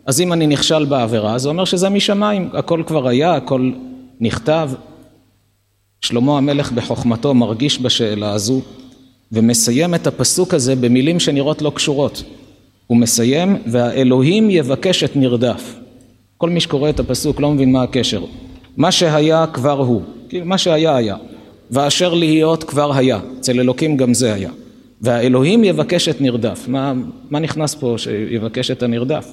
אז 0.05 0.21
אם 0.21 0.33
אני 0.33 0.47
נכשל 0.47 0.85
בעבירה, 0.85 1.37
זה 1.37 1.49
אומר 1.49 1.65
שזה 1.65 1.89
משמיים, 1.89 2.49
הכל 2.53 2.83
כבר 2.87 3.07
היה, 3.07 3.35
הכל 3.35 3.71
נכתב. 4.19 4.69
שלמה 6.01 6.37
המלך 6.37 6.71
בחוכמתו 6.71 7.33
מרגיש 7.33 7.81
בשאלה 7.81 8.31
הזו, 8.31 8.61
ומסיים 9.31 9.95
את 9.95 10.07
הפסוק 10.07 10.53
הזה 10.53 10.75
במילים 10.75 11.19
שנראות 11.19 11.61
לא 11.61 11.71
קשורות. 11.75 12.23
הוא 12.87 12.97
מסיים, 12.97 13.57
והאלוהים 13.65 14.49
יבקש 14.49 15.03
את 15.03 15.15
נרדף. 15.15 15.75
כל 16.37 16.49
מי 16.49 16.59
שקורא 16.59 16.89
את 16.89 16.99
הפסוק 16.99 17.39
לא 17.39 17.51
מבין 17.51 17.71
מה 17.71 17.83
הקשר. 17.83 18.23
מה 18.77 18.91
שהיה 18.91 19.45
כבר 19.53 19.79
הוא, 19.79 20.01
מה 20.45 20.57
שהיה 20.57 20.95
היה. 20.95 21.15
ואשר 21.71 22.13
להיות 22.13 22.63
כבר 22.63 22.97
היה, 22.97 23.19
אצל 23.39 23.59
אלוקים 23.59 23.97
גם 23.97 24.13
זה 24.13 24.33
היה. 24.33 24.51
והאלוהים 25.01 25.63
יבקש 25.63 26.09
את 26.09 26.21
נרדף. 26.21 26.65
מה, 26.67 26.93
מה 27.29 27.39
נכנס 27.39 27.75
פה 27.75 27.95
שיבקש 27.97 28.71
את 28.71 28.83
הנרדף? 28.83 29.31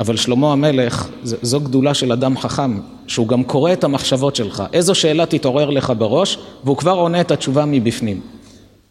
אבל 0.00 0.16
שלמה 0.16 0.52
המלך, 0.52 1.08
זו 1.22 1.60
גדולה 1.60 1.94
של 1.94 2.12
אדם 2.12 2.38
חכם, 2.38 2.80
שהוא 3.06 3.28
גם 3.28 3.44
קורא 3.44 3.72
את 3.72 3.84
המחשבות 3.84 4.36
שלך. 4.36 4.62
איזו 4.72 4.94
שאלה 4.94 5.26
תתעורר 5.26 5.70
לך 5.70 5.92
בראש, 5.98 6.38
והוא 6.64 6.76
כבר 6.76 6.92
עונה 6.92 7.20
את 7.20 7.30
התשובה 7.30 7.64
מבפנים. 7.64 8.20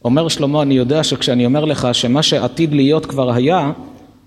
אומר 0.05 0.27
שלמה, 0.27 0.61
אני 0.61 0.73
יודע 0.73 1.03
שכשאני 1.03 1.45
אומר 1.45 1.65
לך 1.65 1.87
שמה 1.93 2.23
שעתיד 2.23 2.73
להיות 2.73 3.05
כבר 3.05 3.31
היה, 3.31 3.71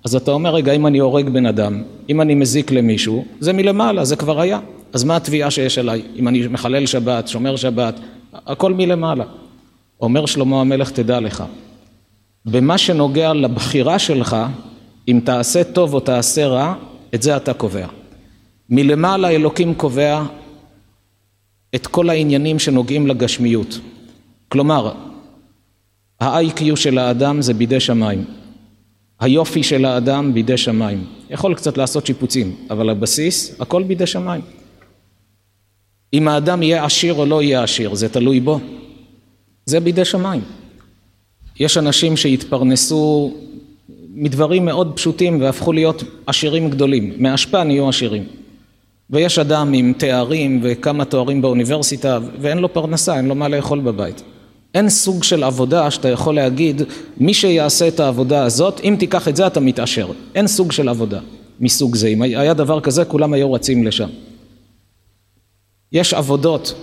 אז 0.05 0.15
אתה 0.15 0.31
אומר, 0.31 0.55
רגע, 0.55 0.73
אם 0.73 0.87
אני 0.87 0.99
הורג 0.99 1.29
בן 1.29 1.47
אדם, 1.47 1.83
אם 2.09 2.21
אני 2.21 2.35
מזיק 2.35 2.71
למישהו, 2.71 3.25
זה 3.41 3.53
מלמעלה, 3.53 4.05
זה 4.05 4.17
כבר 4.17 4.41
היה. 4.41 4.59
אז 4.93 5.05
מה 5.05 5.17
התביעה 5.17 5.51
שיש 5.51 5.79
עליי? 5.79 6.03
אם 6.17 6.29
אני 6.29 6.47
מחלל 6.47 6.87
שבת, 6.87 7.29
שומר 7.29 7.57
שבת, 7.57 8.01
הכל 8.47 8.75
מלמעלה. 8.75 9.25
אומר 10.01 10.27
שלמה 10.27 10.61
המלך, 10.61 10.91
תדע 10.91 11.21
לך, 11.21 11.45
במה 12.47 12.79
שנוגע 12.79 13.33
לבחירה 13.33 13.99
שלך, 13.99 14.37
אם 15.11 15.21
תעשה 15.25 15.65
טוב 15.65 15.95
או 15.95 16.01
תעשה 16.01 16.47
רע, 16.47 16.75
את 17.15 17.23
זה 17.23 17.37
אתה 17.37 17.55
קובע. 17.55 17.87
מלמעלה 18.71 19.29
אלוקים 19.29 19.75
קובע 19.75 20.23
את 21.75 21.87
כל 21.87 22.11
העניינים 22.11 22.59
שנוגעים 22.59 23.07
לגשמיות. 23.07 23.79
כלומר, 24.49 24.93
ה-IQ 26.21 26.77
של 26.77 26.99
האדם 26.99 27.43
זה 27.43 27.55
בידי 27.55 27.81
שמיים. 27.81 28.25
היופי 29.21 29.63
של 29.63 29.85
האדם 29.85 30.35
בידי 30.35 30.57
שמיים. 30.57 31.05
יכול 31.31 31.55
קצת 31.55 31.79
לעשות 31.79 32.07
שיפוצים, 32.07 32.57
אבל 32.71 32.91
הבסיס, 32.91 33.61
הכל 33.61 33.83
בידי 33.83 34.07
שמיים. 34.07 34.43
אם 36.13 36.29
האדם 36.29 36.63
יהיה 36.63 36.85
עשיר 36.85 37.15
או 37.15 37.27
לא 37.27 37.43
יהיה 37.43 37.63
עשיר, 37.63 37.95
זה 37.95 38.09
תלוי 38.09 38.41
בו. 38.41 38.61
זה 39.67 39.81
בידי 39.81 40.05
שמיים. 40.05 40.43
יש 41.61 41.79
אנשים 41.79 42.17
שהתפרנסו 42.17 43.35
מדברים 44.15 44.65
מאוד 44.65 44.93
פשוטים 44.97 45.41
והפכו 45.41 45.73
להיות 45.73 46.05
עשירים 46.27 46.71
גדולים, 46.71 47.13
מאשפה 47.19 47.65
נהיו 47.65 47.89
עשירים. 47.89 48.25
ויש 49.11 49.39
אדם 49.39 49.73
עם 49.73 49.93
תארים 49.99 50.61
וכמה 50.63 51.05
תוארים 51.05 51.43
באוניברסיטה 51.43 52.19
ואין 52.41 52.59
לו 52.59 52.73
פרנסה, 52.73 53.17
אין 53.17 53.27
לו 53.27 53.35
מה 53.35 53.49
לאכול 53.49 53.81
בבית. 53.81 54.23
אין 54.75 54.89
סוג 54.89 55.25
של 55.25 55.43
עבודה 55.43 55.91
שאתה 55.91 56.09
יכול 56.09 56.35
להגיד 56.35 56.83
מי 57.17 57.35
שיעשה 57.35 57.89
את 57.89 58.01
העבודה 58.01 58.45
הזאת, 58.45 58.81
אם 58.85 58.97
תיקח 58.99 59.29
את 59.29 59.37
זה 59.37 59.47
אתה 59.47 59.61
מתעשר. 59.61 60.09
אין 60.35 60.47
סוג 60.47 60.73
של 60.73 60.89
עבודה 60.89 61.21
מסוג 61.61 61.95
זה. 61.95 62.09
אם 62.09 62.23
היה 62.23 62.55
דבר 62.55 62.81
כזה 62.81 63.05
כולם 63.05 63.33
היו 63.33 63.53
רצים 63.53 63.87
לשם. 63.87 64.09
יש 65.93 66.15
עבודות 66.15 66.75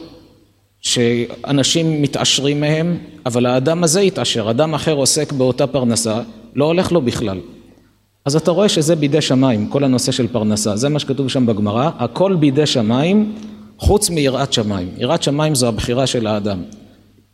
שאנשים 0.81 2.01
מתעשרים 2.01 2.59
מהם, 2.59 2.97
אבל 3.25 3.45
האדם 3.45 3.83
הזה 3.83 4.01
יתעשר, 4.01 4.49
אדם 4.49 4.73
אחר 4.73 4.93
עוסק 4.93 5.31
באותה 5.31 5.67
פרנסה, 5.67 6.21
לא 6.57 6.65
הולך 6.65 6.91
לו 6.91 7.01
בכלל. 7.01 7.39
אז 8.25 8.35
אתה 8.35 8.51
רואה 8.51 8.69
שזה 8.69 8.95
בידי 8.95 9.21
שמיים, 9.21 9.67
כל 9.67 9.83
הנושא 9.83 10.11
של 10.11 10.27
פרנסה, 10.27 10.75
זה 10.75 10.89
מה 10.89 10.99
שכתוב 10.99 11.27
שם 11.27 11.45
בגמרא, 11.45 11.89
הכל 11.99 12.35
בידי 12.35 12.65
שמיים 12.65 13.35
חוץ 13.77 14.09
מיראת 14.09 14.53
שמיים. 14.53 14.89
יראת 14.97 15.23
שמיים 15.23 15.55
זו 15.55 15.67
הבחירה 15.67 16.07
של 16.07 16.27
האדם. 16.27 16.59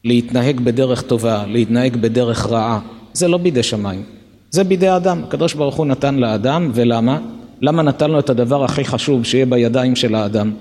להתנהג 0.06 0.60
בדרך 0.60 1.02
טובה, 1.02 1.44
להתנהג 1.48 1.98
בדרך 1.98 2.48
רעה, 2.48 2.80
זה 3.14 3.28
לא 3.28 3.38
בידי 3.38 3.64
שמיים, 3.64 4.04
זה 4.50 4.64
בידי 4.64 4.88
האדם. 4.88 5.24
הקדוש 5.24 5.54
ברוך 5.54 5.76
הוא 5.76 5.86
נתן 5.86 6.16
לאדם, 6.16 6.72
ולמה? 6.74 7.20
למה 7.62 7.84
נתן 7.84 8.12
לו 8.12 8.20
את 8.20 8.30
הדבר 8.30 8.64
הכי 8.64 8.86
חשוב 8.86 9.24
שיהיה 9.24 9.46
בידיים 9.46 9.96
של 9.96 10.16
האדם? 10.16 10.52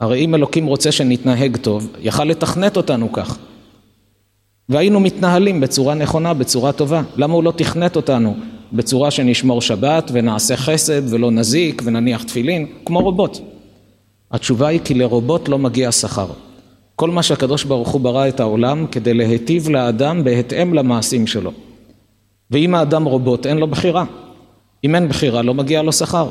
הרי 0.00 0.24
אם 0.24 0.34
אלוקים 0.34 0.66
רוצה 0.66 0.92
שנתנהג 0.92 1.56
טוב, 1.56 1.88
יכל 2.00 2.24
לתכנת 2.24 2.76
אותנו 2.76 3.12
כך. 3.12 3.38
והיינו 4.68 5.00
מתנהלים 5.00 5.60
בצורה 5.60 5.94
נכונה, 5.94 6.34
בצורה 6.34 6.72
טובה. 6.72 7.02
למה 7.16 7.34
הוא 7.34 7.44
לא 7.44 7.50
תכנת 7.50 7.96
אותנו 7.96 8.36
בצורה 8.72 9.10
שנשמור 9.10 9.60
שבת 9.60 10.10
ונעשה 10.12 10.56
חסד 10.56 11.12
ולא 11.12 11.30
נזיק 11.30 11.82
ונניח 11.84 12.22
תפילין, 12.22 12.66
כמו 12.84 13.00
רובוט? 13.00 13.38
התשובה 14.30 14.68
היא 14.68 14.80
כי 14.84 14.94
לרובוט 14.94 15.48
לא 15.48 15.58
מגיע 15.58 15.92
שכר. 15.92 16.26
כל 16.96 17.10
מה 17.10 17.22
שהקדוש 17.22 17.64
ברוך 17.64 17.88
הוא 17.88 18.00
ברא 18.00 18.28
את 18.28 18.40
העולם 18.40 18.86
כדי 18.86 19.14
להיטיב 19.14 19.68
לאדם 19.68 20.24
בהתאם 20.24 20.74
למעשים 20.74 21.26
שלו. 21.26 21.52
ואם 22.50 22.74
האדם 22.74 23.04
רובוט 23.04 23.46
אין 23.46 23.58
לו 23.58 23.66
בחירה. 23.66 24.04
אם 24.84 24.94
אין 24.94 25.08
בחירה 25.08 25.42
לא 25.42 25.54
מגיע 25.54 25.82
לו 25.82 25.92
שכר. 25.92 26.28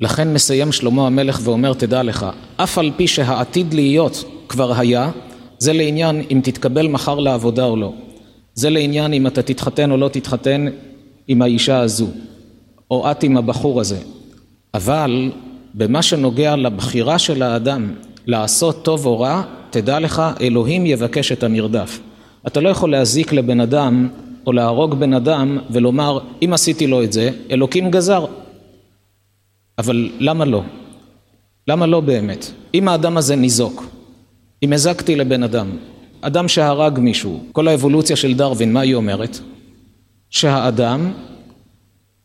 לכן 0.00 0.34
מסיים 0.34 0.72
שלמה 0.72 1.06
המלך 1.06 1.40
ואומר 1.42 1.74
תדע 1.74 2.02
לך, 2.02 2.26
אף 2.56 2.78
על 2.78 2.90
פי 2.96 3.08
שהעתיד 3.08 3.74
להיות 3.74 4.24
כבר 4.48 4.78
היה, 4.78 5.10
זה 5.64 5.72
לעניין 5.72 6.22
אם 6.30 6.40
תתקבל 6.44 6.88
מחר 6.88 7.18
לעבודה 7.18 7.64
או 7.64 7.76
לא. 7.76 7.92
זה 8.54 8.70
לעניין 8.70 9.12
אם 9.12 9.26
אתה 9.26 9.42
תתחתן 9.42 9.90
או 9.90 9.96
לא 9.96 10.08
תתחתן 10.08 10.66
עם 11.28 11.42
האישה 11.42 11.80
הזו, 11.80 12.06
או 12.90 13.10
את 13.10 13.22
עם 13.22 13.36
הבחור 13.36 13.80
הזה. 13.80 13.98
אבל 14.74 15.30
במה 15.74 16.02
שנוגע 16.02 16.56
לבחירה 16.56 17.18
של 17.18 17.42
האדם 17.42 17.94
לעשות 18.26 18.84
טוב 18.84 19.06
או 19.06 19.20
רע, 19.20 19.42
תדע 19.70 20.00
לך, 20.00 20.22
אלוהים 20.40 20.86
יבקש 20.86 21.32
את 21.32 21.42
הנרדף. 21.42 22.00
אתה 22.46 22.60
לא 22.60 22.68
יכול 22.68 22.90
להזיק 22.90 23.32
לבן 23.32 23.60
אדם 23.60 24.08
או 24.46 24.52
להרוג 24.52 24.94
בן 24.94 25.12
אדם 25.12 25.58
ולומר, 25.70 26.18
אם 26.44 26.50
עשיתי 26.52 26.86
לו 26.86 27.02
את 27.02 27.12
זה, 27.12 27.30
אלוקים 27.50 27.90
גזר. 27.90 28.24
אבל 29.78 30.10
למה 30.18 30.44
לא? 30.44 30.62
למה 31.68 31.86
לא 31.86 32.00
באמת? 32.00 32.50
אם 32.74 32.88
האדם 32.88 33.16
הזה 33.16 33.36
ניזוק, 33.36 33.93
אם 34.62 34.72
הזקתי 34.72 35.16
לבן 35.16 35.42
אדם, 35.42 35.70
אדם 36.20 36.48
שהרג 36.48 36.98
מישהו, 36.98 37.44
כל 37.52 37.68
האבולוציה 37.68 38.16
של 38.16 38.34
דרווין, 38.34 38.72
מה 38.72 38.80
היא 38.80 38.94
אומרת? 38.94 39.38
שהאדם 40.30 41.12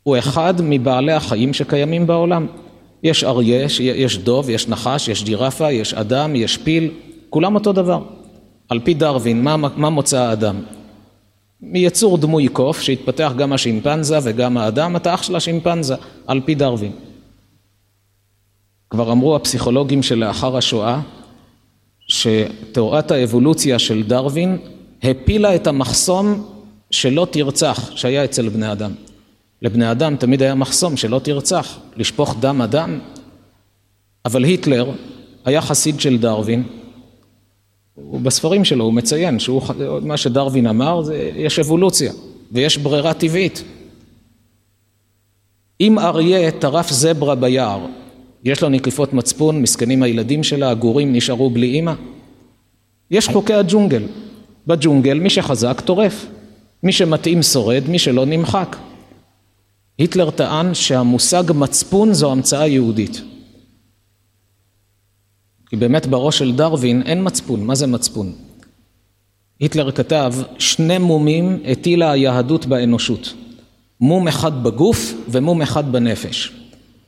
הוא 0.04 0.18
אחד 0.18 0.54
מבעלי 0.64 1.14
החיים 1.14 1.54
שקיימים 1.54 2.08
בעולם. 2.08 2.48
יש 3.04 3.24
אריה, 3.24 3.68
יש 3.80 4.18
דוב, 4.18 4.50
יש 4.50 4.68
נחש, 4.68 5.08
יש 5.08 5.24
ג'ירפה, 5.24 5.72
יש 5.72 5.94
אדם, 5.94 6.36
יש 6.36 6.58
פיל, 6.58 6.92
כולם 7.30 7.56
אותו 7.56 7.74
דבר. 7.74 8.04
על 8.70 8.80
פי 8.80 8.94
דרווין, 8.94 9.44
מה, 9.44 9.56
מה 9.58 9.90
מוצא 9.90 10.20
האדם? 10.20 10.62
מיצור 11.62 12.18
דמוי 12.18 12.48
קוף, 12.48 12.82
שהתפתח 12.82 13.32
גם 13.38 13.54
השימפנזה 13.54 14.18
וגם 14.24 14.58
האדם, 14.58 14.96
אתה 14.96 15.14
אח 15.14 15.24
של 15.24 15.36
השימפנזה, 15.36 15.96
על 16.28 16.42
פי 16.46 16.56
דרווין. 16.56 16.92
כבר 18.90 19.12
אמרו 19.12 19.36
הפסיכולוגים 19.36 20.04
שלאחר 20.04 20.58
השואה, 20.58 21.02
שתאורת 22.10 23.12
האבולוציה 23.12 23.80
של 23.80 24.04
דרווין 24.04 24.58
הפילה 25.04 25.56
את 25.56 25.68
המחסום 25.68 26.50
שלא 26.92 27.28
תרצח 27.32 27.92
שהיה 27.96 28.24
אצל 28.24 28.50
בני 28.50 28.72
אדם. 28.72 28.92
לבני 29.62 29.92
אדם 29.92 30.16
תמיד 30.16 30.42
היה 30.42 30.56
מחסום 30.56 30.98
שלא 30.98 31.20
תרצח, 31.20 31.80
לשפוך 31.96 32.36
דם 32.40 32.62
אדם. 32.62 33.00
אבל 34.26 34.44
היטלר 34.44 34.92
היה 35.46 35.62
חסיד 35.62 36.00
של 36.00 36.18
דרווין, 36.18 36.64
בספרים 37.98 38.66
שלו 38.66 38.86
הוא 38.86 38.94
מציין 38.94 39.40
שהוא, 39.40 39.62
מה 40.02 40.18
שדרווין 40.18 40.68
אמר, 40.68 41.02
זה, 41.02 41.32
יש 41.36 41.60
אבולוציה 41.60 42.12
ויש 42.52 42.78
ברירה 42.78 43.14
טבעית. 43.14 43.64
אם 45.82 46.00
אריה 46.00 46.52
טרף 46.52 46.92
זברה 46.92 47.36
ביער, 47.36 47.86
יש 48.44 48.62
לו 48.62 48.70
נקיפות 48.70 49.14
מצפון, 49.14 49.62
מסכנים 49.62 50.04
הילדים 50.04 50.44
שלה, 50.44 50.70
הגורים 50.70 51.14
נשארו 51.14 51.50
בלי 51.50 51.68
אימא. 51.68 51.94
יש 53.12 53.28
חוקי 53.28 53.54
הג'ונגל. 53.54 54.04
בג'ונגל 54.68 55.20
מי 55.20 55.30
שחזק 55.30 55.82
טורף, 55.82 56.26
מי 56.84 56.92
שמתאים 56.92 57.44
שורד, 57.44 57.84
מי 57.88 58.00
שלא 58.00 58.26
נמחק. 58.26 58.76
היטלר 59.98 60.32
טען 60.32 60.74
שהמושג 60.74 61.44
מצפון 61.56 62.14
זו 62.14 62.32
המצאה 62.32 62.68
יהודית. 62.68 63.22
כי 65.70 65.76
באמת 65.76 66.08
בראש 66.08 66.38
של 66.38 66.56
דרווין 66.56 67.02
אין 67.02 67.20
מצפון, 67.24 67.66
מה 67.66 67.76
זה 67.76 67.88
מצפון? 67.88 68.34
היטלר 69.60 69.92
כתב, 69.92 70.34
שני 70.60 70.98
מומים 70.98 71.60
הטילה 71.66 72.12
היהדות 72.12 72.66
באנושות, 72.66 73.34
מום 74.02 74.28
אחד 74.28 74.64
בגוף 74.64 75.14
ומום 75.30 75.62
אחד 75.62 75.92
בנפש. 75.92 76.59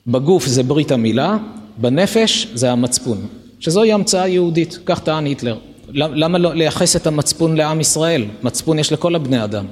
בגוף 0.07 0.45
זה 0.45 0.63
ברית 0.63 0.91
המילה, 0.91 1.37
בנפש 1.77 2.47
זה 2.53 2.71
המצפון, 2.71 3.17
שזוהי 3.59 3.93
המצאה 3.93 4.27
יהודית, 4.27 4.79
כך 4.85 4.99
טען 4.99 5.25
היטלר. 5.25 5.57
למה 5.93 6.37
לא 6.37 6.55
לייחס 6.55 6.95
את 6.95 7.07
המצפון 7.07 7.57
לעם 7.57 7.81
ישראל? 7.81 8.25
מצפון 8.43 8.79
יש 8.79 8.93
לכל 8.93 9.15
הבני 9.15 9.43
אדם. 9.43 9.65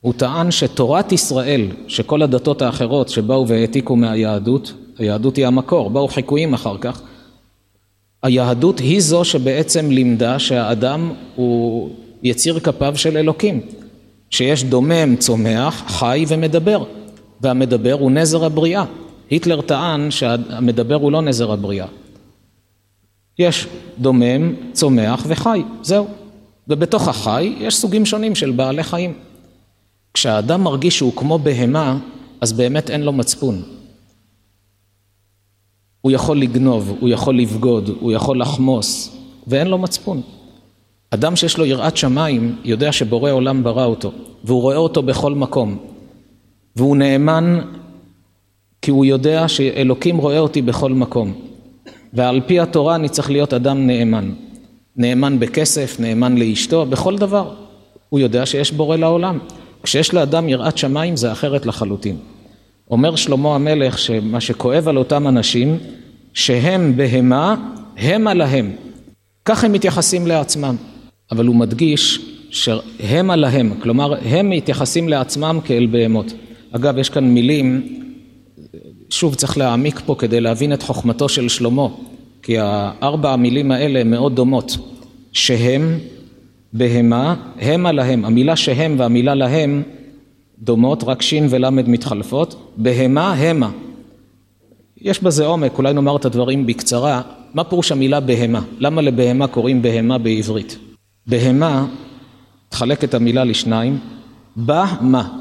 הוא 0.00 0.12
טען 0.16 0.50
שתורת 0.50 1.12
ישראל, 1.12 1.66
שכל 1.88 2.22
הדתות 2.22 2.62
האחרות 2.62 3.08
שבאו 3.08 3.48
והעתיקו 3.48 3.96
מהיהדות, 3.96 4.72
היהדות 4.98 5.36
היא 5.36 5.46
המקור, 5.46 5.90
באו 5.90 6.08
חיקויים 6.08 6.54
אחר 6.54 6.76
כך, 6.80 7.02
היהדות 8.22 8.78
היא 8.78 9.00
זו 9.00 9.24
שבעצם 9.24 9.90
לימדה 9.90 10.38
שהאדם 10.38 11.12
הוא 11.34 11.90
יציר 12.22 12.60
כפיו 12.60 12.96
של 12.96 13.16
אלוקים, 13.16 13.60
שיש 14.30 14.64
דומם, 14.64 15.16
צומח, 15.16 15.84
חי 15.86 16.24
ומדבר, 16.28 16.84
והמדבר 17.40 17.92
הוא 17.92 18.10
נזר 18.10 18.44
הבריאה. 18.44 18.84
היטלר 19.30 19.60
טען 19.60 20.10
שהמדבר 20.10 20.94
הוא 20.94 21.12
לא 21.12 21.22
נזר 21.22 21.52
הבריאה. 21.52 21.86
יש 23.38 23.66
דומם, 23.98 24.54
צומח 24.72 25.24
וחי, 25.28 25.62
זהו. 25.82 26.08
ובתוך 26.68 27.08
החי 27.08 27.54
יש 27.58 27.76
סוגים 27.76 28.06
שונים 28.06 28.34
של 28.34 28.50
בעלי 28.50 28.82
חיים. 28.82 29.12
כשהאדם 30.14 30.64
מרגיש 30.64 30.96
שהוא 30.96 31.12
כמו 31.16 31.38
בהמה, 31.38 31.98
אז 32.40 32.52
באמת 32.52 32.90
אין 32.90 33.02
לו 33.02 33.12
מצפון. 33.12 33.62
הוא 36.00 36.12
יכול 36.12 36.40
לגנוב, 36.40 36.96
הוא 37.00 37.08
יכול 37.08 37.38
לבגוד, 37.38 37.90
הוא 38.00 38.12
יכול 38.12 38.40
לחמוס, 38.40 39.16
ואין 39.46 39.66
לו 39.66 39.78
מצפון. 39.78 40.22
אדם 41.10 41.36
שיש 41.36 41.58
לו 41.58 41.64
יראת 41.64 41.96
שמיים 41.96 42.56
יודע 42.64 42.92
שבורא 42.92 43.30
עולם 43.30 43.64
ברא 43.64 43.84
אותו, 43.84 44.12
והוא 44.44 44.62
רואה 44.62 44.76
אותו 44.76 45.02
בכל 45.02 45.34
מקום, 45.34 45.78
והוא 46.76 46.96
נאמן 46.96 47.60
כי 48.82 48.90
הוא 48.90 49.04
יודע 49.04 49.48
שאלוקים 49.48 50.16
רואה 50.16 50.38
אותי 50.38 50.62
בכל 50.62 50.92
מקום, 50.92 51.32
ועל 52.12 52.40
פי 52.46 52.60
התורה 52.60 52.94
אני 52.94 53.08
צריך 53.08 53.30
להיות 53.30 53.54
אדם 53.54 53.86
נאמן. 53.86 54.32
נאמן 54.96 55.38
בכסף, 55.38 55.96
נאמן 56.00 56.38
לאשתו, 56.38 56.86
בכל 56.86 57.18
דבר. 57.18 57.54
הוא 58.08 58.20
יודע 58.20 58.46
שיש 58.46 58.72
בורא 58.72 58.96
לעולם. 58.96 59.38
כשיש 59.82 60.14
לאדם 60.14 60.48
יראת 60.48 60.78
שמיים 60.78 61.16
זה 61.16 61.32
אחרת 61.32 61.66
לחלוטין. 61.66 62.16
אומר 62.90 63.16
שלמה 63.16 63.54
המלך 63.54 63.98
שמה 63.98 64.40
שכואב 64.40 64.88
על 64.88 64.96
אותם 64.96 65.28
אנשים 65.28 65.78
שהם 66.34 66.96
בהמה, 66.96 67.56
המה 67.98 68.34
להם. 68.34 68.72
כך 69.44 69.64
הם 69.64 69.72
מתייחסים 69.72 70.26
לעצמם. 70.26 70.76
אבל 71.30 71.46
הוא 71.46 71.56
מדגיש 71.56 72.20
שהמה 72.50 73.36
להם, 73.36 73.74
כלומר 73.82 74.14
הם 74.24 74.50
מתייחסים 74.50 75.08
לעצמם 75.08 75.58
כאל 75.64 75.86
בהמות. 75.86 76.32
אגב, 76.72 76.98
יש 76.98 77.10
כאן 77.10 77.24
מילים, 77.24 77.82
שוב 79.10 79.34
צריך 79.34 79.58
להעמיק 79.58 80.00
פה 80.06 80.14
כדי 80.18 80.40
להבין 80.40 80.72
את 80.72 80.82
חוכמתו 80.82 81.28
של 81.28 81.48
שלמה, 81.48 81.88
כי 82.42 82.58
הארבע 82.58 83.32
המילים 83.32 83.70
האלה 83.72 84.04
מאוד 84.04 84.36
דומות. 84.36 84.76
שהם, 85.32 85.98
בהמה, 86.72 87.34
המה 87.60 87.92
להם. 87.92 88.24
המילה 88.24 88.56
שהם 88.56 88.94
והמילה 88.98 89.34
להם 89.34 89.82
דומות, 90.58 91.04
רק 91.04 91.22
שין 91.22 91.46
ולמד 91.50 91.88
מתחלפות, 91.88 92.72
בהמה 92.76 93.32
המה. 93.32 93.70
יש 95.00 95.22
בזה 95.22 95.46
עומק, 95.46 95.78
אולי 95.78 95.92
נאמר 95.92 96.16
את 96.16 96.24
הדברים 96.24 96.66
בקצרה. 96.66 97.22
מה 97.54 97.64
פירוש 97.64 97.92
המילה 97.92 98.20
בהמה? 98.20 98.62
למה 98.78 99.02
לבהמה 99.02 99.46
קוראים 99.46 99.82
בהמה 99.82 100.18
בעברית? 100.18 100.78
בהמה, 101.26 101.86
תחלק 102.68 103.04
את 103.04 103.14
המילה 103.14 103.44
לשניים, 103.44 103.98
בה-מה. 104.56 105.39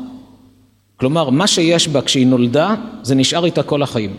כלומר, 1.00 1.30
מה 1.30 1.48
שיש 1.48 1.88
בה 1.88 2.02
כשהיא 2.02 2.28
נולדה, 2.28 2.76
זה 3.04 3.16
נשאר 3.16 3.46
איתה 3.46 3.64
כל 3.64 3.84
החיים. 3.84 4.16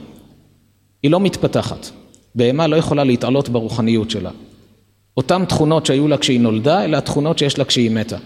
היא 1.03 1.11
לא 1.11 1.21
מתפתחת. 1.21 1.91
בהמה 2.35 2.67
לא 2.67 2.77
יכולה 2.77 3.05
להתעלות 3.05 3.49
ברוחניות 3.49 4.11
שלה. 4.11 4.31
אותן 5.17 5.45
תכונות 5.45 5.87
שהיו 5.87 6.09
לה 6.09 6.17
כשהיא 6.17 6.41
נולדה, 6.41 6.85
אלה 6.85 6.99
התכונות 6.99 7.39
שיש 7.39 7.59
לה 7.59 7.65
כשהיא 7.65 7.91
מתה. 7.91 8.17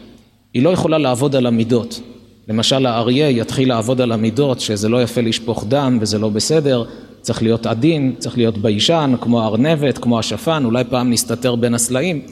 היא 0.55 0.63
לא 0.63 0.71
יכולה 0.71 0.99
לעבוד 0.99 1.37
על 1.37 1.47
המידות. 1.47 2.01
למשל 2.49 2.87
האריה 2.87 3.31
יתחיל 3.31 3.69
לעבוד 3.69 4.01
על 4.01 4.13
המידות 4.13 4.61
שזה 4.61 4.89
לא 4.89 5.03
יפה 5.03 5.21
לשפוך 5.21 5.65
דם 5.69 5.99
וזה 6.01 6.19
לא 6.19 6.29
בסדר, 6.29 6.85
צריך 7.21 7.43
להיות 7.43 7.67
עדין, 7.67 8.15
צריך 8.19 8.37
להיות 8.39 8.59
ביישן, 8.59 9.15
כמו 9.21 9.43
הארנבת, 9.43 9.99
כמו 9.99 10.19
השפן, 10.19 10.65
אולי 10.65 10.85
פעם 10.85 11.11
נסתתר 11.11 11.57
בין 11.57 11.75
הסלעים. 11.75 12.23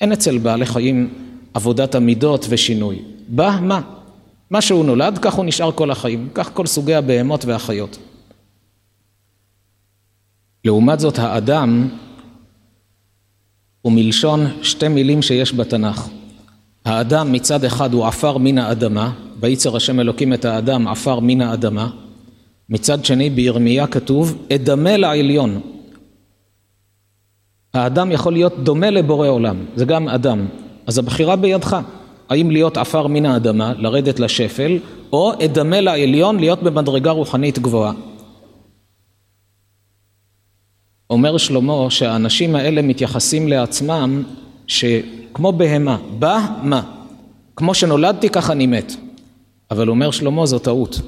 אין 0.00 0.12
אצל 0.12 0.38
בעלי 0.38 0.66
חיים 0.66 1.08
עבודת 1.54 1.94
המידות 1.94 2.46
ושינוי. 2.48 2.98
בא 3.28 3.58
מה? 3.62 3.80
מה 4.52 4.60
שהוא 4.60 4.84
נולד, 4.84 5.18
כך 5.22 5.34
הוא 5.34 5.44
נשאר 5.44 5.72
כל 5.72 5.90
החיים, 5.90 6.28
כך 6.34 6.50
כל 6.54 6.66
סוגי 6.66 6.94
הבהמות 6.94 7.44
והחיות. 7.44 7.98
לעומת 10.64 11.00
זאת 11.00 11.18
האדם 11.18 11.88
הוא 13.82 13.92
מלשון 13.92 14.40
שתי 14.62 14.88
מילים 14.88 15.22
שיש 15.22 15.54
בתנ"ך. 15.54 16.08
האדם 16.84 17.32
מצד 17.32 17.64
אחד 17.64 17.92
הוא 17.92 18.06
עפר 18.06 18.38
מן 18.38 18.58
האדמה, 18.58 19.12
וייצר 19.40 19.76
השם 19.76 20.00
אלוקים 20.00 20.32
את 20.32 20.44
האדם 20.44 20.88
עפר 20.88 21.20
מן 21.20 21.40
האדמה. 21.40 21.90
מצד 22.68 23.04
שני 23.04 23.30
בירמיה 23.30 23.86
כתוב 23.86 24.46
אדמה 24.54 24.96
לעליון. 24.96 25.60
האדם 27.74 28.12
יכול 28.12 28.32
להיות 28.32 28.64
דומה 28.64 28.90
לבורא 28.90 29.28
עולם, 29.28 29.56
זה 29.76 29.84
גם 29.84 30.08
אדם. 30.08 30.46
אז 30.86 30.98
הבחירה 30.98 31.36
בידך, 31.36 31.76
האם 32.32 32.50
להיות 32.50 32.76
עפר 32.76 33.06
מן 33.06 33.26
האדמה, 33.26 33.72
לרדת 33.78 34.20
לשפל, 34.20 34.78
או 35.12 35.32
אדמה 35.44 35.80
לעליון, 35.80 36.40
להיות 36.40 36.62
במדרגה 36.62 37.10
רוחנית 37.10 37.58
גבוהה. 37.58 37.92
אומר 41.10 41.36
שלמה 41.36 41.90
שהאנשים 41.90 42.56
האלה 42.56 42.82
מתייחסים 42.82 43.48
לעצמם 43.48 44.22
שכמו 44.66 45.52
בהמה, 45.52 45.98
בא 46.18 46.46
מה, 46.62 46.82
כמו 47.56 47.74
שנולדתי 47.74 48.28
כך 48.28 48.50
אני 48.50 48.66
מת. 48.66 48.92
אבל 49.70 49.88
אומר 49.88 50.10
שלמה 50.10 50.46
זו 50.46 50.58
טעות. 50.58 51.00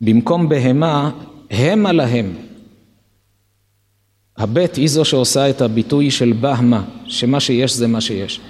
במקום 0.00 0.48
בהמה, 0.48 1.10
המה 1.50 1.92
להם. 1.92 2.34
הבית 4.36 4.76
היא 4.76 4.88
זו 4.88 5.04
שעושה 5.04 5.50
את 5.50 5.60
הביטוי 5.60 6.10
של 6.10 6.32
בהמה, 6.40 6.82
שמה 7.06 7.40
שיש 7.40 7.72
זה 7.72 7.86
מה 7.86 8.00
שיש. 8.00 8.40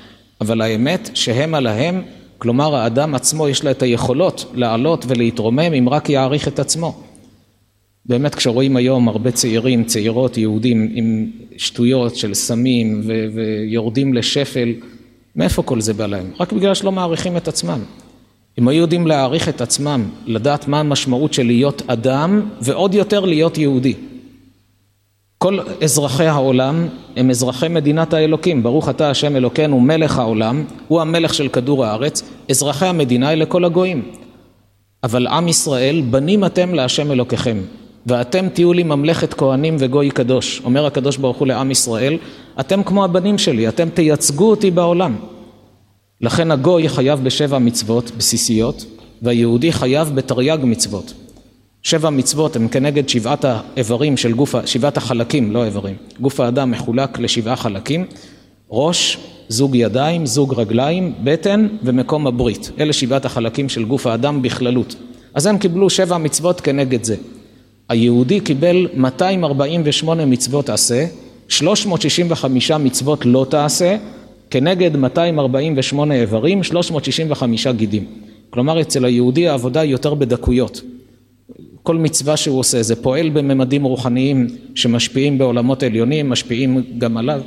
אבל 0.40 0.60
האמת 0.60 1.10
שהמה 1.14 1.60
להם, 1.60 2.02
כלומר 2.38 2.76
האדם 2.76 3.14
עצמו 3.14 3.48
יש 3.48 3.64
לה 3.64 3.70
את 3.70 3.82
היכולות 3.82 4.52
לעלות 4.54 5.04
ולהתרומם 5.08 5.72
אם 5.78 5.88
רק 5.88 6.08
יעריך 6.08 6.48
את 6.48 6.58
עצמו. 6.58 7.02
באמת 8.06 8.34
כשרואים 8.34 8.76
היום 8.76 9.08
הרבה 9.08 9.30
צעירים, 9.30 9.84
צעירות, 9.84 10.38
יהודים 10.38 10.88
עם 10.94 11.30
שטויות 11.56 12.16
של 12.16 12.34
סמים 12.34 13.00
ו- 13.04 13.26
ויורדים 13.34 14.14
לשפל, 14.14 14.74
מאיפה 15.36 15.62
כל 15.62 15.80
זה 15.80 15.94
בא 15.94 16.06
להם? 16.06 16.30
רק 16.40 16.52
בגלל 16.52 16.74
שלא 16.74 16.92
מעריכים 16.92 17.36
את 17.36 17.48
עצמם. 17.48 17.80
אם 18.58 18.68
היו 18.68 18.80
יודעים 18.80 19.06
להעריך 19.06 19.48
את 19.48 19.60
עצמם, 19.60 20.08
לדעת 20.26 20.68
מה 20.68 20.80
המשמעות 20.80 21.32
של 21.34 21.46
להיות 21.46 21.82
אדם 21.86 22.48
ועוד 22.60 22.94
יותר 22.94 23.24
להיות 23.24 23.58
יהודי. 23.58 23.94
כל 25.44 25.58
אזרחי 25.82 26.26
העולם 26.26 26.88
הם 27.16 27.30
אזרחי 27.30 27.68
מדינת 27.68 28.12
האלוקים, 28.12 28.62
ברוך 28.62 28.88
אתה 28.88 29.10
השם 29.10 29.36
אלוקינו 29.36 29.80
מלך 29.80 30.18
העולם, 30.18 30.64
הוא 30.88 31.00
המלך 31.00 31.34
של 31.34 31.48
כדור 31.48 31.84
הארץ, 31.84 32.22
אזרחי 32.50 32.86
המדינה 32.86 33.32
אלה 33.32 33.46
כל 33.46 33.64
הגויים. 33.64 34.02
אבל 35.02 35.26
עם 35.26 35.48
ישראל, 35.48 36.02
בנים 36.10 36.44
אתם 36.44 36.74
להשם 36.74 37.12
אלוקיכם, 37.12 37.58
ואתם 38.06 38.48
תהיו 38.48 38.72
לי 38.72 38.82
ממלכת 38.82 39.34
כהנים 39.34 39.76
וגוי 39.78 40.10
קדוש. 40.10 40.60
אומר 40.64 40.86
הקדוש 40.86 41.16
ברוך 41.16 41.36
הוא 41.36 41.46
לעם 41.46 41.70
ישראל, 41.70 42.18
אתם 42.60 42.82
כמו 42.82 43.04
הבנים 43.04 43.38
שלי, 43.38 43.68
אתם 43.68 43.88
תייצגו 43.88 44.50
אותי 44.50 44.70
בעולם. 44.70 45.16
לכן 46.20 46.50
הגוי 46.50 46.88
חייב 46.88 47.24
בשבע 47.24 47.58
מצוות 47.58 48.10
בסיסיות, 48.16 48.84
והיהודי 49.22 49.72
חייב 49.72 50.14
בתרי"ג 50.14 50.58
מצוות. 50.62 51.23
שבע 51.84 52.10
מצוות 52.10 52.56
הן 52.56 52.68
כנגד 52.70 53.08
שבעת 53.08 53.44
האיברים 53.44 54.16
של 54.16 54.32
גוף, 54.32 54.54
שבעת 54.66 54.96
החלקים, 54.96 55.52
לא 55.52 55.64
איברים. 55.64 55.94
גוף 56.20 56.40
האדם 56.40 56.70
מחולק 56.70 57.18
לשבעה 57.18 57.56
חלקים, 57.56 58.06
ראש, 58.70 59.18
זוג 59.48 59.76
ידיים, 59.76 60.26
זוג 60.26 60.54
רגליים, 60.54 61.12
בטן 61.24 61.68
ומקום 61.82 62.26
הברית. 62.26 62.70
אלה 62.78 62.92
שבעת 62.92 63.24
החלקים 63.24 63.68
של 63.68 63.84
גוף 63.84 64.06
האדם 64.06 64.42
בכללות. 64.42 64.94
אז 65.34 65.46
הם 65.46 65.58
קיבלו 65.58 65.90
שבע 65.90 66.18
מצוות 66.18 66.60
כנגד 66.60 67.04
זה. 67.04 67.16
היהודי 67.88 68.40
קיבל 68.40 68.88
248 68.94 70.24
מצוות 70.24 70.70
עשה, 70.70 71.06
365 71.48 72.70
מצוות 72.70 73.26
לא 73.26 73.46
תעשה, 73.48 73.96
כנגד 74.50 74.96
248 74.96 76.14
איברים, 76.14 76.62
365 76.62 77.66
גידים. 77.66 78.04
כלומר 78.50 78.80
אצל 78.80 79.04
היהודי 79.04 79.48
העבודה 79.48 79.80
היא 79.80 79.90
יותר 79.90 80.14
בדקויות. 80.14 80.80
כל 81.84 81.96
מצווה 81.96 82.36
שהוא 82.36 82.58
עושה 82.58 82.82
זה 82.82 83.02
פועל 83.02 83.30
בממדים 83.30 83.84
רוחניים 83.84 84.46
שמשפיעים 84.74 85.38
בעולמות 85.38 85.82
עליונים, 85.82 86.28
משפיעים 86.28 86.82
גם 86.98 87.16
עליו. 87.16 87.40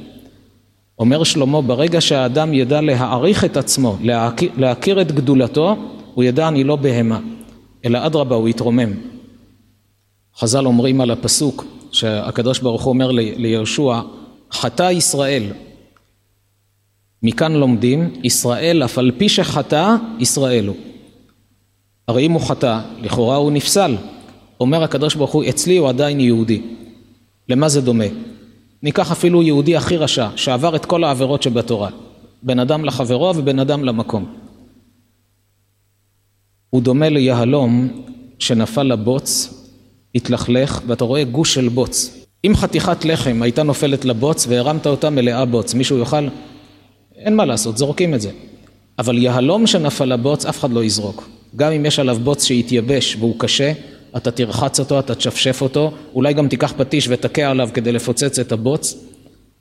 אומר 1.00 1.24
שלמה, 1.24 1.62
ברגע 1.62 2.02
שהאדם 2.02 2.54
ידע 2.54 2.82
להעריך 2.82 3.46
את 3.46 3.58
עצמו, 3.58 3.98
להכיר, 4.02 4.50
להכיר 4.58 5.02
את 5.02 5.12
גדולתו, 5.12 5.78
הוא 6.14 6.24
ידע 6.24 6.48
אני 6.48 6.64
לא 6.64 6.76
בהמה, 6.76 7.20
אלא 7.86 8.06
אדרבה 8.06 8.36
הוא 8.36 8.50
יתרומם. 8.50 8.94
חז"ל 10.38 10.66
אומרים 10.66 11.02
על 11.02 11.12
הפסוק 11.12 11.66
שהקדוש 11.92 12.60
ברוך 12.60 12.84
הוא 12.84 12.94
אומר 12.94 13.12
ליהושע, 13.12 14.00
חטא 14.52 14.92
ישראל. 14.92 15.44
מכאן 17.24 17.52
לומדים, 17.52 18.14
ישראל 18.24 18.84
אף 18.86 18.98
על 18.98 19.12
פי 19.18 19.30
שחטא, 19.30 19.96
ישראל 20.20 20.68
הוא. 20.68 20.76
הרי 22.08 22.26
אם 22.26 22.32
הוא 22.32 22.42
חטא, 22.42 22.80
לכאורה 23.02 23.36
הוא 23.36 23.52
נפסל. 23.52 23.96
אומר 24.60 24.84
הקדוש 24.84 25.16
ברוך 25.16 25.32
הוא, 25.32 25.44
אצלי 25.50 25.78
הוא 25.78 25.90
עדיין 25.90 26.20
יהודי. 26.20 26.62
למה 27.50 27.70
זה 27.70 27.82
דומה? 27.82 28.06
ניקח 28.84 29.12
אפילו 29.12 29.44
יהודי 29.44 29.76
הכי 29.76 29.98
רשע, 29.98 30.30
שעבר 30.36 30.76
את 30.76 30.86
כל 30.86 31.04
העבירות 31.04 31.44
שבתורה. 31.44 31.90
בין 32.44 32.60
אדם 32.60 32.86
לחברו 32.86 33.34
ובין 33.36 33.60
אדם 33.60 33.84
למקום. 33.84 34.26
הוא 36.70 36.82
דומה 36.82 37.10
ליהלום 37.10 38.04
שנפל 38.40 38.84
לבוץ, 38.84 39.54
התלכלך, 40.16 40.82
ואתה 40.88 41.04
רואה 41.04 41.24
גוש 41.24 41.54
של 41.54 41.70
בוץ. 41.70 42.26
אם 42.46 42.56
חתיכת 42.56 43.06
לחם 43.06 43.42
הייתה 43.42 43.64
נופלת 43.64 44.06
לבוץ 44.06 44.46
והרמת 44.50 44.88
אותה 44.88 45.10
מלאה 45.10 45.46
בוץ, 45.46 45.74
מישהו 45.74 45.98
יאכל? 45.98 46.28
אין 47.16 47.36
מה 47.36 47.46
לעשות, 47.46 47.78
זורקים 47.78 48.14
את 48.14 48.22
זה. 48.22 48.32
אבל 49.00 49.18
יהלום 49.18 49.68
שנפל 49.68 50.06
לבוץ, 50.06 50.46
אף 50.46 50.60
אחד 50.60 50.72
לא 50.72 50.84
יזרוק. 50.84 51.30
גם 51.56 51.72
אם 51.72 51.86
יש 51.86 52.00
עליו 52.00 52.18
בוץ 52.24 52.44
שהתייבש 52.44 53.16
והוא 53.16 53.36
קשה, 53.40 53.74
אתה 54.18 54.32
תרחץ 54.32 54.80
אותו, 54.80 55.00
אתה 55.00 55.16
תשפשף 55.16 55.62
אותו, 55.62 55.92
אולי 56.14 56.34
גם 56.34 56.48
תיקח 56.48 56.74
פטיש 56.78 57.08
ותכה 57.10 57.42
עליו 57.46 57.70
כדי 57.74 57.92
לפוצץ 57.92 58.40
את 58.40 58.52
הבוץ, 58.52 59.06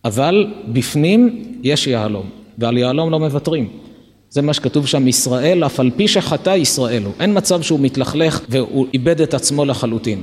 אבל 0.05 0.47
בפנים 0.69 1.45
יש 1.63 1.87
יהלום, 1.87 2.31
ועל 2.59 2.79
יהלום 2.79 3.11
לא 3.11 3.19
מוותרים. 3.19 3.69
זה 4.31 4.43
מה 4.43 4.55
שכתוב 4.55 4.87
שם, 4.87 5.09
ישראל, 5.09 5.65
אף 5.65 5.81
על 5.81 5.91
פי 5.97 6.09
שחטא 6.09 6.51
ישראל 6.51 7.03
הוא. 7.03 7.13
אין 7.21 7.37
מצב 7.37 7.63
שהוא 7.63 7.81
מתלכלך 7.81 8.41
והוא 8.49 8.87
איבד 8.95 9.21
את 9.21 9.35
עצמו 9.35 9.65
לחלוטין, 9.65 10.23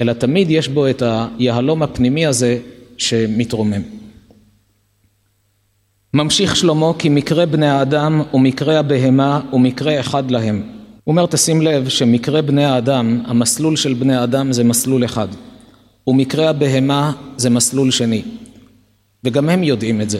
אלא 0.00 0.12
תמיד 0.12 0.50
יש 0.50 0.68
בו 0.68 0.88
את 0.88 1.02
היהלום 1.06 1.82
הפנימי 1.82 2.26
הזה 2.26 2.58
שמתרומם. 2.98 3.82
ממשיך 6.14 6.56
שלמה 6.56 6.92
כי 6.98 7.08
מקרה 7.08 7.46
בני 7.46 7.68
האדם 7.68 8.22
ומקרה 8.34 8.78
הבהמה 8.78 9.40
ומקרה 9.52 10.00
אחד 10.00 10.30
להם. 10.30 10.81
הוא 11.04 11.12
אומר 11.12 11.26
תשים 11.26 11.62
לב 11.62 11.88
שמקרה 11.88 12.42
בני 12.42 12.64
האדם, 12.64 13.22
המסלול 13.26 13.76
של 13.76 13.94
בני 13.94 14.16
האדם 14.16 14.52
זה 14.52 14.64
מסלול 14.64 15.04
אחד. 15.04 15.28
ומקרה 16.06 16.50
הבהמה 16.50 17.12
זה 17.36 17.50
מסלול 17.50 17.90
שני. 17.90 18.22
וגם 19.24 19.48
הם 19.48 19.62
יודעים 19.62 20.00
את 20.00 20.10
זה. 20.10 20.18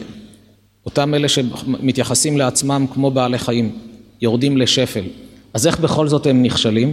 אותם 0.87 1.14
אלה 1.14 1.29
שמתייחסים 1.29 2.37
לעצמם 2.37 2.87
כמו 2.92 3.11
בעלי 3.11 3.38
חיים 3.38 3.79
יורדים 4.23 4.57
לשפל. 4.57 5.05
אז 5.55 5.66
איך 5.66 5.81
בכל 5.81 6.09
זאת 6.09 6.27
הם 6.27 6.42
נכשלים? 6.42 6.92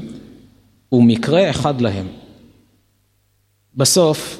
ומקרה 0.91 1.49
אחד 1.49 1.81
להם. 1.81 2.07
בסוף 3.75 4.39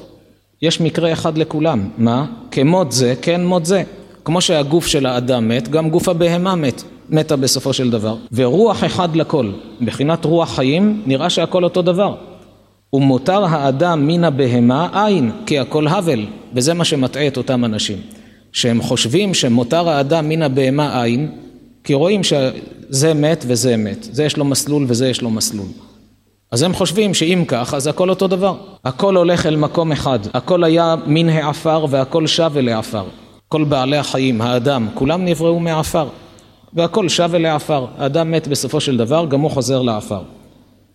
יש 0.62 0.80
מקרה 0.80 1.12
אחד 1.12 1.38
לכולם, 1.38 1.88
מה? 1.98 2.26
כמות 2.50 2.92
זה 2.92 3.14
כן 3.22 3.44
מות 3.44 3.66
זה. 3.66 3.82
כמו 4.24 4.40
שהגוף 4.40 4.86
של 4.86 5.06
האדם 5.06 5.48
מת, 5.48 5.68
גם 5.68 5.90
גוף 5.90 6.08
הבהמה 6.08 6.54
מת 6.54 6.82
מתה 7.10 7.36
בסופו 7.36 7.72
של 7.72 7.90
דבר. 7.90 8.16
ורוח 8.32 8.84
אחד 8.84 9.16
לכל, 9.16 9.50
מבחינת 9.80 10.24
רוח 10.24 10.54
חיים, 10.54 11.02
נראה 11.06 11.30
שהכל 11.30 11.64
אותו 11.64 11.82
דבר. 11.82 12.14
ומותר 12.92 13.44
האדם 13.44 14.06
מן 14.06 14.24
הבהמה 14.24 15.06
אין, 15.06 15.30
כי 15.46 15.58
הכל 15.58 15.88
הבל, 15.88 16.26
וזה 16.54 16.74
מה 16.74 16.84
שמטעה 16.84 17.26
את 17.26 17.36
אותם 17.36 17.64
אנשים. 17.64 17.98
שהם 18.52 18.82
חושבים 18.82 19.34
שמותר 19.34 19.88
האדם 19.88 20.28
מן 20.28 20.42
הבהמה 20.42 21.04
אין, 21.04 21.30
כי 21.84 21.94
רואים 21.94 22.20
שזה 22.24 23.14
מת 23.14 23.44
וזה 23.46 23.76
מת, 23.76 24.08
זה 24.12 24.24
יש 24.24 24.36
לו 24.36 24.44
מסלול 24.44 24.84
וזה 24.88 25.08
יש 25.08 25.22
לו 25.22 25.30
מסלול. 25.30 25.66
אז 26.52 26.62
הם 26.62 26.74
חושבים 26.74 27.14
שאם 27.14 27.44
כך, 27.48 27.74
אז 27.74 27.86
הכל 27.86 28.10
אותו 28.10 28.28
דבר. 28.28 28.54
הכל 28.84 29.16
הולך 29.16 29.46
אל 29.46 29.56
מקום 29.56 29.92
אחד, 29.92 30.18
הכל 30.34 30.64
היה 30.64 30.96
מן 31.06 31.28
העפר 31.28 31.86
והכל 31.90 32.26
שב 32.26 32.52
אל 32.56 32.68
העפר. 32.68 33.04
כל 33.48 33.64
בעלי 33.64 33.96
החיים, 33.96 34.40
האדם, 34.40 34.88
כולם 34.94 35.24
נבראו 35.24 35.60
מעפר. 35.60 36.08
והכל 36.74 37.08
שב 37.08 37.30
אל 37.34 37.46
העפר. 37.46 37.86
האדם 37.98 38.30
מת 38.30 38.48
בסופו 38.48 38.80
של 38.80 38.96
דבר, 38.96 39.26
גם 39.26 39.40
הוא 39.40 39.50
חוזר 39.50 39.82
לעפר. 39.82 40.22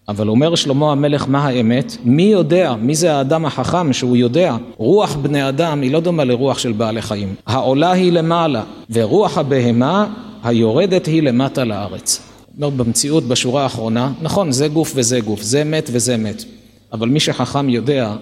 אבל 0.08 0.30
אומר 0.30 0.56
שלמה 0.56 0.92
המלך 0.92 1.26
מה 1.28 1.46
האמת? 1.48 1.98
מי 2.04 2.24
יודע? 2.24 2.76
מי 2.76 2.96
זה 2.96 3.14
האדם 3.14 3.46
החכם 3.46 3.94
שהוא 3.94 4.18
יודע? 4.18 4.56
רוח 4.78 5.16
בני 5.16 5.50
אדם 5.50 5.82
היא 5.82 5.92
לא 5.92 6.00
דומה 6.00 6.24
לרוח 6.24 6.58
של 6.58 6.72
בעלי 6.72 7.02
חיים. 7.02 7.36
העולה 7.48 7.92
היא 7.92 8.12
למעלה, 8.12 8.64
ורוח 8.90 9.38
הבהמה 9.38 10.08
היורדת 10.44 11.06
היא 11.06 11.24
למטה 11.24 11.64
לארץ. 11.64 12.22
אומר 12.56 12.70
במציאות 12.70 13.24
בשורה 13.24 13.64
האחרונה, 13.64 14.12
נכון 14.22 14.52
זה 14.52 14.68
גוף 14.68 14.94
וזה 14.96 15.20
גוף, 15.20 15.42
זה 15.42 15.64
מת 15.64 15.90
וזה 15.94 16.18
מת. 16.18 16.44
אבל 16.94 17.10
מי 17.10 17.20
שחכם 17.20 17.70
יודע 17.70 18.14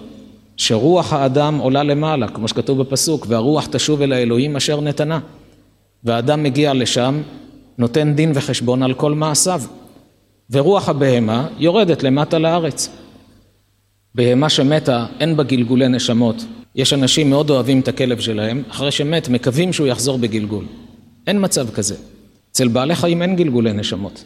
שרוח 0.56 1.12
האדם 1.12 1.58
עולה 1.58 1.82
למעלה, 1.82 2.28
כמו 2.28 2.48
שכתוב 2.48 2.78
בפסוק, 2.78 3.26
והרוח 3.28 3.68
תשוב 3.70 4.02
אל 4.02 4.12
האלוהים 4.12 4.56
אשר 4.56 4.80
נתנה. 4.80 5.18
והאדם 6.04 6.42
מגיע 6.42 6.74
לשם, 6.74 7.22
נותן 7.78 8.14
דין 8.14 8.32
וחשבון 8.34 8.82
על 8.82 8.94
כל 8.94 9.14
מעשיו. 9.14 9.62
ורוח 10.50 10.88
הבהמה 10.88 11.48
יורדת 11.58 12.02
למטה 12.02 12.38
לארץ. 12.38 12.88
בהמה 14.14 14.48
שמתה 14.48 15.06
אין 15.20 15.36
בה 15.36 15.42
גלגולי 15.42 15.88
נשמות. 15.88 16.44
יש 16.74 16.92
אנשים 16.92 17.30
מאוד 17.30 17.50
אוהבים 17.50 17.80
את 17.80 17.88
הכלב 17.88 18.20
שלהם, 18.20 18.62
אחרי 18.70 18.90
שמת 18.90 19.28
מקווים 19.28 19.72
שהוא 19.72 19.86
יחזור 19.86 20.18
בגלגול. 20.18 20.64
אין 21.26 21.44
מצב 21.44 21.70
כזה. 21.70 21.94
אצל 22.52 22.68
בעלי 22.68 22.94
חיים 22.94 23.22
אין 23.22 23.36
גלגולי 23.36 23.72
נשמות. 23.72 24.24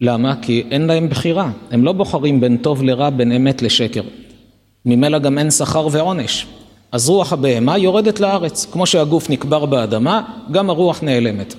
למה? 0.00 0.34
כי 0.42 0.64
אין 0.70 0.86
להם 0.86 1.08
בחירה. 1.08 1.50
הם 1.70 1.84
לא 1.84 1.92
בוחרים 1.92 2.40
בין 2.40 2.56
טוב 2.56 2.82
לרע, 2.82 3.10
בין 3.10 3.32
אמת 3.32 3.62
לשקר. 3.62 4.02
ממילא 4.84 5.18
גם 5.18 5.38
אין 5.38 5.50
שכר 5.50 5.88
ועונש. 5.92 6.46
אז 6.92 7.08
רוח 7.08 7.32
הבהמה 7.32 7.78
יורדת 7.78 8.20
לארץ. 8.20 8.66
כמו 8.72 8.86
שהגוף 8.86 9.30
נקבר 9.30 9.66
באדמה, 9.66 10.22
גם 10.50 10.70
הרוח 10.70 11.02
נעלמת. 11.02 11.54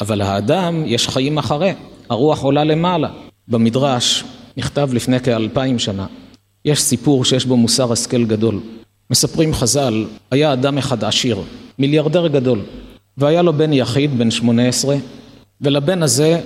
אבל 0.00 0.20
האדם, 0.20 0.82
יש 0.86 1.08
חיים 1.08 1.38
אחרי, 1.38 1.72
הרוח 2.10 2.42
עולה 2.42 2.64
למעלה. 2.64 3.08
במדרש 3.48 4.24
נכתב 4.56 4.90
לפני 4.92 5.20
כאלפיים 5.20 5.78
שנה. 5.78 6.06
יש 6.64 6.82
סיפור 6.82 7.24
שיש 7.24 7.44
בו 7.44 7.56
מוסר 7.56 7.92
השכל 7.92 8.24
גדול. 8.24 8.60
מספרים 9.10 9.54
חז"ל, 9.54 10.04
היה 10.30 10.52
אדם 10.52 10.78
אחד 10.78 11.04
עשיר, 11.04 11.38
מיליארדר 11.78 12.28
גדול, 12.28 12.60
והיה 13.18 13.42
לו 13.42 13.52
בן 13.52 13.72
יחיד, 13.72 14.18
בן 14.18 14.30
שמונה 14.30 14.68
עשרה, 14.68 14.96
ולבן 15.60 16.02
הזה 16.02 16.40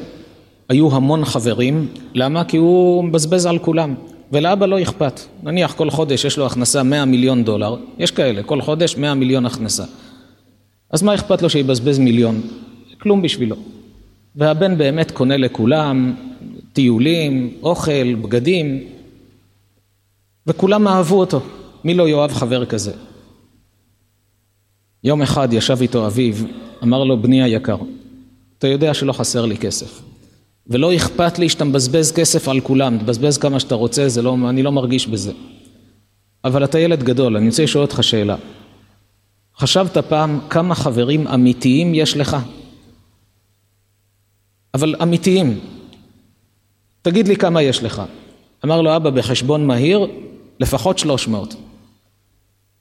היו 0.68 0.96
המון 0.96 1.24
חברים, 1.24 1.88
למה? 2.14 2.44
כי 2.44 2.56
הוא 2.56 3.04
מבזבז 3.04 3.46
על 3.46 3.58
כולם, 3.58 3.94
ולאבא 4.32 4.66
לא 4.66 4.82
אכפת. 4.82 5.20
נניח 5.42 5.72
כל 5.72 5.90
חודש 5.90 6.24
יש 6.24 6.38
לו 6.38 6.46
הכנסה 6.46 6.82
100 6.82 7.04
מיליון 7.04 7.44
דולר, 7.44 7.76
יש 7.98 8.10
כאלה, 8.10 8.42
כל 8.42 8.60
חודש 8.60 8.96
100 8.96 9.14
מיליון 9.14 9.46
הכנסה. 9.46 9.84
אז 10.90 11.02
מה 11.02 11.14
אכפת 11.14 11.42
לו 11.42 11.50
שיבזבז 11.50 11.98
מיליון? 11.98 12.40
כלום 13.00 13.22
בשבילו. 13.22 13.56
והבן 14.36 14.78
באמת 14.78 15.10
קונה 15.10 15.36
לכולם 15.36 16.14
טיולים, 16.72 17.54
אוכל, 17.62 18.14
בגדים, 18.14 18.84
וכולם 20.46 20.88
אהבו 20.88 21.20
אותו. 21.20 21.40
מי 21.84 21.94
לא 21.94 22.08
יאהב 22.08 22.32
חבר 22.32 22.64
כזה? 22.64 22.92
יום 25.04 25.22
אחד 25.22 25.52
ישב 25.52 25.78
איתו 25.80 26.06
אביו, 26.06 26.34
אמר 26.82 27.04
לו, 27.04 27.22
בני 27.22 27.42
היקר, 27.42 27.76
אתה 28.58 28.68
יודע 28.68 28.94
שלא 28.94 29.12
חסר 29.12 29.46
לי 29.46 29.56
כסף. 29.56 30.02
ולא 30.66 30.96
אכפת 30.96 31.38
לי 31.38 31.48
שאתה 31.48 31.64
מבזבז 31.64 32.12
כסף 32.12 32.48
על 32.48 32.60
כולם, 32.60 32.98
תבזבז 32.98 33.38
כמה 33.38 33.60
שאתה 33.60 33.74
רוצה, 33.74 34.06
לא, 34.22 34.36
אני 34.48 34.62
לא 34.62 34.72
מרגיש 34.72 35.06
בזה. 35.06 35.32
אבל 36.44 36.64
אתה 36.64 36.78
ילד 36.78 37.02
גדול, 37.02 37.36
אני 37.36 37.46
רוצה 37.46 37.62
לשאול 37.62 37.82
אותך 37.84 38.04
שאלה. 38.04 38.36
חשבת 39.58 39.96
פעם 39.98 40.40
כמה 40.50 40.74
חברים 40.74 41.26
אמיתיים 41.26 41.94
יש 41.94 42.16
לך? 42.16 42.36
אבל 44.74 44.94
אמיתיים. 45.02 45.60
תגיד 47.02 47.28
לי 47.28 47.36
כמה 47.36 47.62
יש 47.62 47.82
לך. 47.82 48.02
אמר 48.64 48.80
לו, 48.80 48.96
אבא, 48.96 49.10
בחשבון 49.10 49.66
מהיר, 49.66 50.06
לפחות 50.60 50.98
300. 50.98 51.54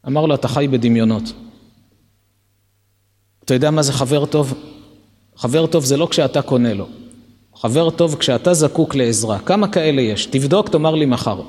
אמר 0.08 0.26
לו, 0.26 0.36
אתה 0.36 0.48
חי 0.48 0.68
בדמיונות. 0.68 1.24
אתה 3.46 3.54
יודע 3.54 3.72
מה 3.72 3.82
זה 3.82 3.94
חבר 3.94 4.26
טוב? 4.26 4.54
חבר 5.36 5.68
טוב 5.68 5.86
זה 5.86 5.98
לא 5.98 6.08
כשאתה 6.12 6.42
קונה 6.42 6.74
לו. 6.74 6.88
חבר 7.56 7.90
טוב 7.90 8.16
כשאתה 8.16 8.54
זקוק 8.54 8.96
לעזרה. 8.96 9.40
כמה 9.40 9.68
כאלה 9.68 10.02
יש? 10.02 10.26
תבדוק, 10.26 10.70
תאמר 10.70 10.96
לי 10.96 11.06
מחר. 11.06 11.42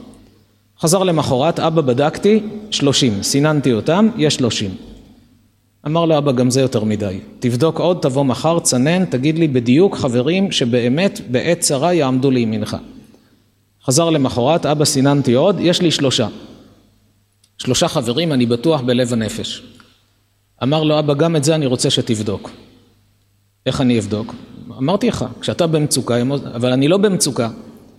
חזר 0.80 1.02
למחרת, 1.02 1.61
אבא 1.61 1.83
בדקתי, 1.83 2.40
שלושים. 2.70 3.22
סיננתי 3.22 3.72
אותם, 3.72 4.09
יש 4.16 4.35
שלושים. 4.35 4.74
אמר 5.86 6.04
לו 6.04 6.18
אבא, 6.18 6.32
גם 6.32 6.50
זה 6.50 6.60
יותר 6.60 6.84
מדי. 6.84 7.18
תבדוק 7.38 7.78
עוד, 7.78 7.98
תבוא 8.02 8.24
מחר, 8.24 8.58
צנן, 8.58 9.04
תגיד 9.04 9.38
לי 9.38 9.48
בדיוק 9.48 9.96
חברים 9.96 10.52
שבאמת 10.52 11.20
בעת 11.30 11.60
צרה 11.60 11.94
יעמדו 11.94 12.30
לימינך. 12.30 12.76
חזר 13.84 14.10
למחרת, 14.10 14.66
אבא 14.66 14.84
סיננתי 14.84 15.34
עוד, 15.34 15.56
יש 15.60 15.82
לי 15.82 15.90
שלושה. 15.90 16.28
שלושה 17.58 17.88
חברים, 17.88 18.32
אני 18.32 18.46
בטוח 18.46 18.80
בלב 18.80 19.12
הנפש. 19.12 19.62
אמר 20.62 20.82
לו 20.82 20.98
אבא, 20.98 21.14
גם 21.14 21.36
את 21.36 21.44
זה 21.44 21.54
אני 21.54 21.66
רוצה 21.66 21.90
שתבדוק. 21.90 22.50
איך 23.66 23.80
אני 23.80 23.98
אבדוק? 23.98 24.34
אמרתי 24.78 25.08
לך, 25.08 25.24
כשאתה 25.40 25.66
במצוקה, 25.66 26.22
אבל 26.54 26.72
אני 26.72 26.88
לא 26.88 26.96
במצוקה. 26.96 27.50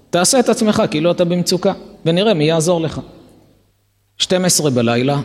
תעשה 0.09 0.39
את 0.39 0.49
עצמך 0.49 0.83
כאילו 0.91 1.11
אתה 1.11 1.25
במצוקה, 1.25 1.73
ונראה 2.05 2.33
מי 2.33 2.43
יעזור 2.43 2.81
לך. 2.81 2.99
12 4.17 4.69
בלילה, 4.69 5.21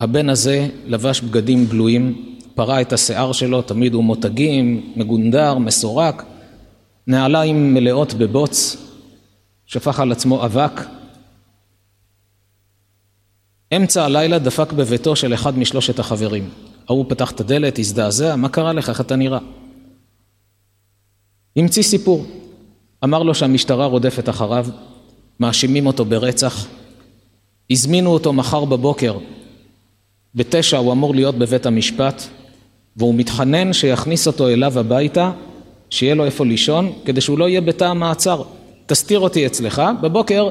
הבן 0.00 0.28
הזה 0.28 0.68
לבש 0.86 1.20
בגדים 1.20 1.66
גלויים, 1.66 2.36
פרע 2.54 2.80
את 2.80 2.92
השיער 2.92 3.32
שלו, 3.32 3.62
תמיד 3.62 3.94
הוא 3.94 4.04
מותגים, 4.04 4.92
מגונדר, 4.96 5.58
מסורק, 5.58 6.24
נעליים 7.06 7.74
מלאות 7.74 8.14
בבוץ, 8.14 8.76
שפך 9.66 10.00
על 10.00 10.12
עצמו 10.12 10.44
אבק. 10.44 10.80
אמצע 13.76 14.04
הלילה 14.04 14.38
דפק 14.38 14.72
בביתו 14.72 15.16
של 15.16 15.34
אחד 15.34 15.58
משלושת 15.58 15.98
החברים. 15.98 16.50
ההוא 16.88 17.04
פתח 17.08 17.30
את 17.30 17.40
הדלת, 17.40 17.78
הזדעזע, 17.78 18.36
מה 18.36 18.48
קרה 18.48 18.72
לך, 18.72 18.88
איך 18.88 19.00
אתה 19.00 19.16
נראה? 19.16 19.38
המציא 21.56 21.82
סיפור. 21.82 22.26
אמר 23.04 23.22
לו 23.22 23.34
שהמשטרה 23.34 23.86
רודפת 23.86 24.28
אחריו, 24.28 24.66
מאשימים 25.40 25.86
אותו 25.86 26.04
ברצח, 26.04 26.66
הזמינו 27.70 28.10
אותו 28.10 28.32
מחר 28.32 28.64
בבוקר, 28.64 29.18
בתשע 30.34 30.76
הוא 30.76 30.92
אמור 30.92 31.14
להיות 31.14 31.38
בבית 31.38 31.66
המשפט, 31.66 32.22
והוא 32.96 33.14
מתחנן 33.14 33.72
שיכניס 33.72 34.26
אותו 34.26 34.48
אליו 34.48 34.78
הביתה, 34.78 35.30
שיהיה 35.90 36.14
לו 36.14 36.24
איפה 36.24 36.46
לישון, 36.46 36.92
כדי 37.04 37.20
שהוא 37.20 37.38
לא 37.38 37.48
יהיה 37.48 37.60
בתא 37.60 37.84
המעצר. 37.84 38.42
תסתיר 38.86 39.18
אותי 39.18 39.46
אצלך, 39.46 39.82
בבוקר 40.02 40.48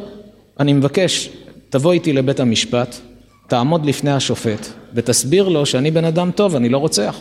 אני 0.60 0.74
מבקש, 0.74 1.30
תבוא 1.70 1.94
איתי 1.94 2.14
לבית 2.14 2.40
המשפט, 2.40 2.96
תעמוד 3.48 3.86
לפני 3.86 4.12
השופט, 4.12 4.68
ותסביר 4.94 5.48
לו 5.48 5.66
שאני 5.66 5.92
בן 5.92 6.06
אדם 6.06 6.32
טוב, 6.32 6.56
אני 6.56 6.70
לא 6.70 6.78
רוצח. 6.78 7.20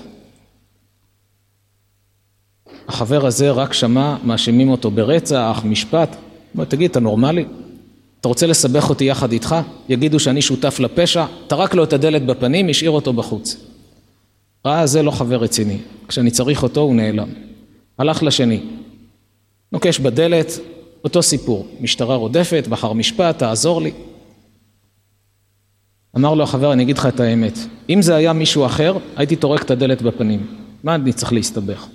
החבר 2.88 3.26
הזה 3.26 3.50
רק 3.50 3.72
שמע, 3.72 4.16
מאשימים 4.24 4.68
אותו 4.68 4.90
ברצח, 4.90 5.62
משפט. 5.64 6.16
בוא 6.54 6.64
תגיד, 6.64 6.90
אתה 6.90 7.00
נורמלי? 7.00 7.44
אתה 8.20 8.28
רוצה 8.28 8.46
לסבך 8.46 8.90
אותי 8.90 9.04
יחד 9.04 9.32
איתך? 9.32 9.56
יגידו 9.88 10.20
שאני 10.20 10.42
שותף 10.42 10.80
לפשע? 10.80 11.24
טרק 11.46 11.74
לו 11.74 11.84
את 11.84 11.92
הדלת 11.92 12.26
בפנים, 12.26 12.68
השאיר 12.68 12.90
אותו 12.90 13.12
בחוץ. 13.12 13.56
ראה, 14.66 14.86
זה 14.86 15.02
לא 15.02 15.10
חבר 15.10 15.36
רציני. 15.36 15.78
כשאני 16.08 16.30
צריך 16.30 16.62
אותו, 16.62 16.80
הוא 16.80 16.94
נעלם. 16.94 17.28
הלך 17.98 18.22
לשני. 18.22 18.60
נוקש 19.72 19.98
בדלת, 19.98 20.58
אותו 21.04 21.22
סיפור. 21.22 21.66
משטרה 21.80 22.16
רודפת, 22.16 22.66
בחר 22.70 22.92
משפט, 22.92 23.38
תעזור 23.38 23.82
לי. 23.82 23.92
אמר 26.16 26.34
לו 26.34 26.44
החבר, 26.44 26.72
אני 26.72 26.82
אגיד 26.82 26.98
לך 26.98 27.06
את 27.06 27.20
האמת. 27.20 27.58
אם 27.90 28.02
זה 28.02 28.14
היה 28.14 28.32
מישהו 28.32 28.66
אחר, 28.66 28.96
הייתי 29.16 29.36
טורק 29.36 29.62
את 29.62 29.70
הדלת 29.70 30.02
בפנים. 30.02 30.46
מה 30.84 30.94
אני 30.94 31.12
צריך 31.12 31.32
להסתבך? 31.32 31.86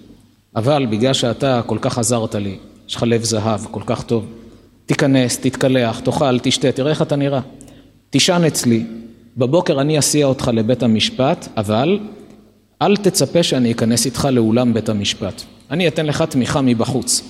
אבל 0.56 0.86
בגלל 0.86 1.14
שאתה 1.14 1.62
כל 1.66 1.78
כך 1.82 1.98
עזרת 1.98 2.36
לי, 2.36 2.58
יש 2.90 2.96
לך 2.96 3.04
לב 3.04 3.24
זהב, 3.24 3.66
כל 3.72 3.82
כך 3.86 4.04
טוב, 4.04 4.26
תיכנס, 4.92 5.38
תתקלח, 5.38 6.00
תאכל, 6.00 6.40
תשתה, 6.40 6.72
תראה 6.72 6.90
איך 6.90 7.02
אתה 7.02 7.16
נראה. 7.16 7.40
תישן 8.10 8.42
אצלי, 8.48 8.86
בבוקר 9.38 9.82
אני 9.82 10.00
אסיע 10.00 10.26
אותך 10.26 10.52
לבית 10.54 10.84
המשפט, 10.84 11.48
אבל 11.58 12.00
אל 12.82 12.98
תצפה 12.98 13.44
שאני 13.44 13.72
אכנס 13.72 14.06
איתך 14.06 14.28
לאולם 14.32 14.74
בית 14.74 14.90
המשפט. 14.90 15.42
אני 15.72 15.88
אתן 15.88 16.06
לך 16.06 16.22
תמיכה 16.22 16.62
מבחוץ, 16.62 17.22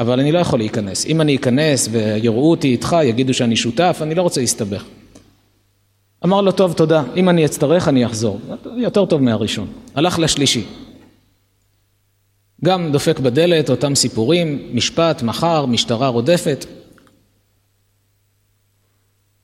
אבל 0.00 0.20
אני 0.20 0.32
לא 0.32 0.38
יכול 0.38 0.58
להיכנס. 0.58 1.06
אם 1.06 1.20
אני 1.20 1.36
אכנס 1.36 1.88
ויראו 1.90 2.50
אותי 2.50 2.68
איתך, 2.68 2.96
יגידו 3.04 3.34
שאני 3.34 3.56
שותף, 3.56 3.98
אני 4.02 4.14
לא 4.14 4.22
רוצה 4.22 4.40
להסתבך. 4.40 4.84
אמר 6.24 6.40
לו, 6.40 6.52
טוב, 6.52 6.72
תודה, 6.72 7.02
אם 7.16 7.28
אני 7.28 7.44
אצטרך 7.44 7.88
אני 7.88 8.06
אחזור. 8.06 8.40
יותר 8.76 9.04
טוב 9.04 9.22
מהראשון. 9.22 9.66
הלך 9.94 10.18
לשלישי. 10.18 10.64
גם 12.64 12.92
דופק 12.92 13.18
בדלת, 13.18 13.70
אותם 13.70 13.94
סיפורים, 13.94 14.58
משפט, 14.72 15.22
מחר, 15.22 15.66
משטרה 15.66 16.08
רודפת. 16.08 16.66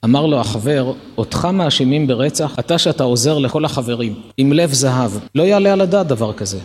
אמר 0.05 0.27
לו 0.27 0.41
החבר, 0.41 0.93
אותך 1.19 1.49
מאשימים 1.53 2.07
ברצח, 2.07 2.59
אתה 2.59 2.79
שאתה 2.79 3.05
עוזר 3.05 3.39
לכל 3.39 3.65
החברים, 3.65 4.15
עם 4.37 4.53
לב 4.53 4.73
זהב, 4.73 5.11
לא 5.35 5.43
יעלה 5.43 5.73
על 5.73 5.81
הדעת 5.81 6.07
דבר 6.07 6.33
כזה. 6.33 6.59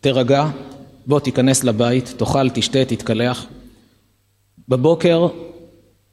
תירגע, 0.00 0.46
בוא 1.06 1.20
תיכנס 1.20 1.64
לבית, 1.64 2.14
תאכל, 2.16 2.50
תשתה, 2.50 2.84
תתקלח. 2.84 3.46
בבוקר 4.68 5.28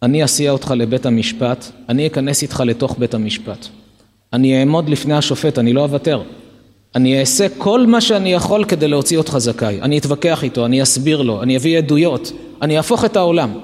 אני 0.03 0.23
אסיע 0.23 0.51
אותך 0.51 0.73
לבית 0.77 1.05
המשפט, 1.05 1.65
אני 1.89 2.07
אכנס 2.07 2.41
איתך 2.41 2.63
לתוך 2.65 2.95
בית 2.99 3.13
המשפט. 3.13 3.67
אני 4.33 4.59
אעמוד 4.59 4.89
לפני 4.89 5.13
השופט, 5.13 5.59
אני 5.59 5.73
לא 5.73 5.81
אוותר. 5.81 6.21
אני 6.95 7.19
אעשה 7.19 7.47
כל 7.57 7.87
מה 7.87 8.01
שאני 8.01 8.33
יכול 8.33 8.65
כדי 8.65 8.87
להוציא 8.87 9.17
אותך 9.17 9.37
זכאי. 9.37 9.81
אני 9.81 9.97
אתווכח 9.97 10.43
איתו, 10.43 10.65
אני 10.65 10.83
אסביר 10.83 11.21
לו, 11.21 11.43
אני 11.43 11.57
אביא 11.57 11.77
עדויות, 11.77 12.31
אני 12.61 12.77
אהפוך 12.77 13.05
את 13.05 13.15
העולם. 13.15 13.59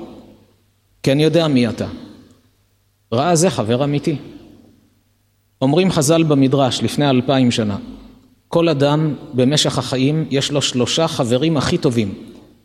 כי 1.03 1.11
אני 1.11 1.23
יודע 1.23 1.47
מי 1.47 1.67
אתה. 1.67 1.87
ראה 3.13 3.35
זה 3.35 3.49
חבר 3.49 3.83
אמיתי. 3.83 4.15
אומרים 5.61 5.91
חז"ל 5.91 6.23
במדרש 6.23 6.83
לפני 6.83 7.09
אלפיים 7.09 7.51
שנה, 7.51 7.77
כל 8.47 8.69
אדם 8.69 9.13
במשך 9.33 9.77
החיים 9.77 10.25
יש 10.29 10.51
לו 10.51 10.61
שלושה 10.61 11.07
חברים 11.07 11.57
הכי 11.57 11.77
טובים, 11.77 12.13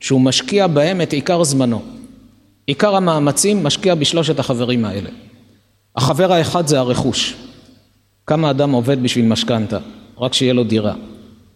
שהוא 0.00 0.20
משקיע 0.20 0.66
בהם 0.66 1.00
את 1.00 1.12
עיקר 1.12 1.44
זמנו. 1.44 1.82
עיקר 2.66 2.96
המאמצים 2.96 3.64
משקיע 3.64 3.94
בשלושת 3.94 4.38
החברים 4.38 4.84
האלה. 4.84 5.10
החבר 5.96 6.32
האחד 6.32 6.66
זה 6.66 6.78
הרכוש. 6.78 7.34
כמה 8.26 8.50
אדם 8.50 8.70
עובד 8.70 9.02
בשביל 9.02 9.24
משכנתה? 9.24 9.78
רק 10.18 10.34
שיהיה 10.34 10.52
לו 10.52 10.64
דירה, 10.64 10.94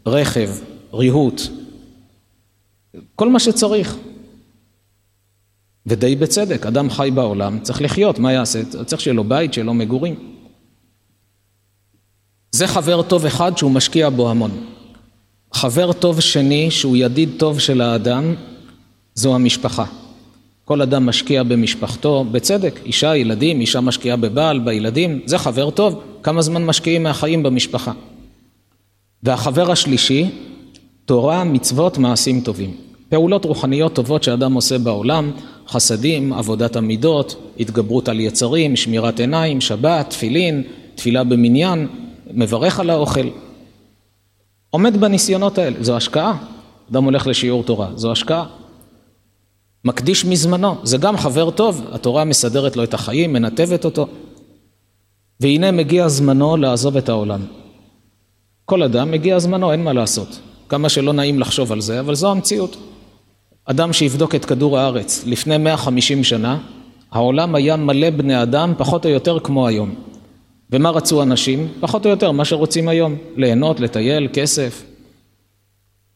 רכב, 0.07 0.51
ריהוט, 0.95 1.41
כל 3.15 3.29
מה 3.29 3.41
שצריך. 3.41 3.97
ודי 5.87 6.17
בצדק, 6.17 6.67
אדם 6.67 6.91
חי 6.91 7.11
בעולם, 7.15 7.59
צריך 7.63 7.83
לחיות, 7.83 8.19
מה 8.19 8.33
יעשה? 8.33 8.61
צריך 8.87 9.01
שיהיה 9.01 9.15
לו 9.15 9.25
בית, 9.25 9.53
שיהיה 9.55 9.65
לו 9.65 9.75
מגורים. 9.75 10.15
זה 12.53 12.67
חבר 12.67 13.03
טוב 13.03 13.27
אחד 13.27 13.59
שהוא 13.59 13.71
משקיע 13.71 14.11
בו 14.11 14.31
המון. 14.31 14.51
חבר 15.53 15.93
טוב 15.93 16.21
שני, 16.21 16.71
שהוא 16.71 16.97
ידיד 16.97 17.31
טוב 17.37 17.59
של 17.59 17.81
האדם, 17.81 18.35
זו 19.15 19.35
המשפחה. 19.35 19.85
כל 20.65 20.83
אדם 20.83 21.07
משקיע 21.07 21.43
במשפחתו, 21.43 22.25
בצדק, 22.33 22.81
אישה, 22.85 23.17
ילדים, 23.17 23.61
אישה 23.61 23.81
משקיעה 23.81 24.17
בבעל, 24.17 24.59
בילדים, 24.59 25.21
זה 25.27 25.39
חבר 25.39 25.71
טוב. 25.71 26.03
כמה 26.23 26.43
זמן 26.43 26.65
משקיעים 26.65 27.03
מהחיים 27.03 27.43
במשפחה? 27.43 27.93
והחבר 29.23 29.71
השלישי, 29.71 30.31
תורה, 31.05 31.45
מצוות, 31.45 31.99
מעשים 31.99 32.41
טובים. 32.41 32.77
פעולות 33.09 33.45
רוחניות 33.45 33.95
טובות 33.95 34.23
שאדם 34.23 34.53
עושה 34.53 34.79
בעולם, 34.79 35.31
חסדים, 35.69 36.33
עבודת 36.33 36.77
המידות, 36.77 37.37
התגברות 37.61 38.09
על 38.09 38.21
יצרים, 38.21 38.77
שמירת 38.77 39.21
עיניים, 39.21 39.61
שבת, 39.61 40.11
תפילין, 40.11 40.63
תפילה 40.95 41.25
במניין, 41.25 41.89
מברך 42.31 42.81
על 42.81 42.91
האוכל. 42.91 43.29
עומד 44.71 45.01
בניסיונות 45.01 45.59
האלה, 45.59 45.77
זו 45.81 45.97
השקעה. 45.97 46.37
אדם 46.91 47.05
הולך 47.05 47.27
לשיעור 47.27 47.65
תורה, 47.65 47.89
זו 47.95 48.13
השקעה. 48.13 48.47
מקדיש 49.85 50.25
מזמנו, 50.25 50.77
זה 50.83 50.99
גם 50.99 51.17
חבר 51.17 51.51
טוב, 51.51 51.87
התורה 51.93 52.25
מסדרת 52.25 52.77
לו 52.77 52.85
את 52.85 52.95
החיים, 52.95 53.33
מנתבת 53.33 53.85
אותו. 53.85 54.07
והנה 55.41 55.71
מגיע 55.71 56.09
זמנו 56.09 56.57
לעזוב 56.57 56.97
את 56.97 57.09
העולם. 57.09 57.41
כל 58.65 58.83
אדם 58.83 59.11
מגיע 59.11 59.39
זמנו, 59.39 59.73
אין 59.73 59.85
מה 59.85 59.93
לעשות. 59.93 60.39
כמה 60.69 60.89
שלא 60.89 61.13
נעים 61.13 61.41
לחשוב 61.41 61.73
על 61.73 61.81
זה, 61.81 62.01
אבל 62.01 62.15
זו 62.15 62.31
המציאות. 62.31 62.77
אדם 63.65 63.93
שיבדוק 63.93 64.35
את 64.35 64.45
כדור 64.45 64.79
הארץ 64.79 65.23
לפני 65.27 65.59
150 65.59 66.25
שנה, 66.25 66.59
העולם 67.13 67.55
היה 67.55 67.77
מלא 67.77 68.11
בני 68.11 68.43
אדם 68.43 68.75
פחות 68.79 69.07
או 69.07 69.11
יותר 69.11 69.39
כמו 69.41 69.67
היום. 69.67 69.95
ומה 70.71 70.91
רצו 70.91 71.23
אנשים? 71.23 71.69
פחות 71.81 72.07
או 72.07 72.11
יותר 72.11 72.33
מה 72.33 72.45
שרוצים 72.45 72.89
היום, 72.89 73.17
ליהנות, 73.37 73.81
לטייל, 73.81 74.29
כסף. 74.33 74.83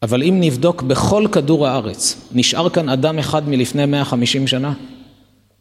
אבל 0.02 0.22
אם 0.22 0.36
נבדוק 0.40 0.82
בכל 0.82 1.26
כדור 1.32 1.66
הארץ, 1.66 2.28
נשאר 2.32 2.68
כאן 2.68 2.88
אדם 2.88 3.18
אחד 3.18 3.48
מלפני 3.48 3.86
150 3.86 4.46
שנה? 4.46 4.72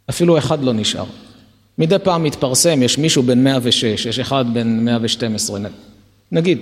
אפילו 0.09 0.37
אחד 0.37 0.63
לא 0.63 0.73
נשאר. 0.73 1.05
מדי 1.77 1.99
פעם 2.03 2.23
מתפרסם, 2.23 2.83
יש 2.83 2.97
מישהו 2.97 3.23
בן 3.23 3.43
106, 3.43 4.05
יש 4.05 4.19
אחד 4.19 4.45
בן 4.53 4.85
112, 4.85 5.59
נגיד, 6.31 6.59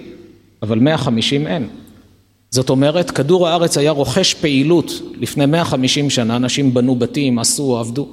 אבל 0.62 0.80
150 0.80 1.48
אין. 1.48 1.68
זאת 2.54 2.70
אומרת, 2.70 3.12
כדור 3.12 3.48
הארץ 3.48 3.78
היה 3.78 3.92
רוכש 3.92 4.34
פעילות 4.34 4.92
לפני 5.18 5.46
150 5.46 6.10
שנה, 6.10 6.36
אנשים 6.36 6.74
בנו 6.74 6.96
בתים, 6.96 7.40
עשו, 7.40 7.78
עבדו. 7.78 8.08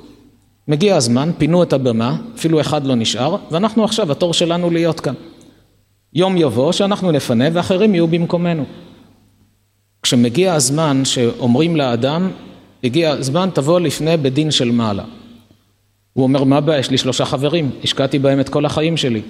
מגיע 0.68 0.96
הזמן, 0.96 1.30
פינו 1.38 1.62
את 1.62 1.72
הבמה, 1.72 2.16
אפילו 2.36 2.60
אחד 2.60 2.86
לא 2.86 2.94
נשאר, 2.94 3.36
ואנחנו 3.50 3.84
עכשיו, 3.84 4.12
התור 4.12 4.34
שלנו 4.34 4.70
להיות 4.70 5.00
כאן. 5.00 5.14
יום 6.14 6.36
יבוא 6.36 6.72
שאנחנו 6.72 7.12
נפנה 7.12 7.44
ואחרים 7.52 7.94
יהיו 7.94 8.06
במקומנו. 8.06 8.64
כשמגיע 10.02 10.54
הזמן 10.54 11.04
שאומרים 11.04 11.76
לאדם, 11.76 12.30
הגיע 12.84 13.10
הזמן 13.10 13.48
תבוא 13.54 13.80
לפני 13.80 14.16
בדין 14.16 14.50
של 14.50 14.70
מעלה. 14.70 15.04
הוא 16.12 16.22
אומר, 16.22 16.44
מה 16.44 16.56
הבעיה? 16.56 16.78
יש 16.78 16.90
לי 16.90 16.98
שלושה 16.98 17.24
חברים, 17.24 17.70
השקעתי 17.84 18.18
בהם 18.18 18.40
את 18.40 18.48
כל 18.48 18.64
החיים 18.66 18.96
שלי. 18.96 19.22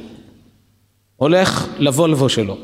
הולך 1.16 1.66
לוולבו 1.78 2.28
שלו, 2.28 2.56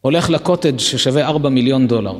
הולך 0.00 0.30
לקוטג' 0.30 0.78
ששווה 0.78 1.26
ארבע 1.26 1.48
מיליון 1.48 1.86
דולר, 1.86 2.14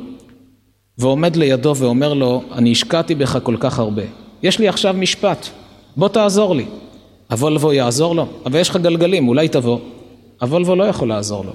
ועומד 0.97 1.35
לידו 1.35 1.73
ואומר 1.75 2.13
לו, 2.13 2.43
אני 2.51 2.71
השקעתי 2.71 3.15
בך 3.15 3.39
כל 3.43 3.55
כך 3.59 3.79
הרבה, 3.79 4.03
יש 4.43 4.59
לי 4.59 4.67
עכשיו 4.67 4.93
משפט, 4.97 5.47
בוא 5.97 6.07
תעזור 6.07 6.55
לי. 6.55 6.65
הוולבו 7.31 7.73
יעזור 7.73 8.15
לו, 8.15 8.27
אבל 8.45 8.59
יש 8.59 8.69
לך 8.69 8.77
גלגלים, 8.77 9.27
אולי 9.27 9.47
תבוא. 9.47 9.79
הוולבו 10.41 10.75
לא 10.75 10.83
יכול 10.83 11.09
לעזור 11.09 11.45
לו. 11.45 11.51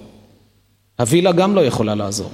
הווילה 0.99 1.33
גם 1.33 1.55
לא 1.55 1.61
יכולה 1.61 1.95
לעזור. 1.95 2.31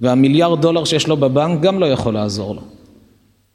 והמיליארד 0.00 0.60
דולר 0.60 0.84
שיש 0.84 1.08
לו 1.08 1.16
בבנק 1.16 1.60
גם 1.60 1.78
לא 1.78 1.86
יכול 1.86 2.14
לעזור 2.14 2.54
לו. 2.54 2.60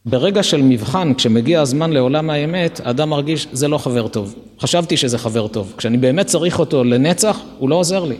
ברגע 0.05 0.43
של 0.43 0.61
מבחן, 0.61 1.13
כשמגיע 1.13 1.61
הזמן 1.61 1.91
לעולם 1.91 2.29
האמת, 2.29 2.81
האדם 2.83 3.09
מרגיש, 3.09 3.47
זה 3.51 3.67
לא 3.67 3.77
חבר 3.77 4.07
טוב. 4.07 4.35
חשבתי 4.59 4.97
שזה 4.97 5.17
חבר 5.17 5.47
טוב. 5.47 5.73
כשאני 5.77 5.97
באמת 5.97 6.25
צריך 6.25 6.59
אותו 6.59 6.83
לנצח, 6.83 7.39
הוא 7.57 7.69
לא 7.69 7.75
עוזר 7.75 8.03
לי. 8.05 8.15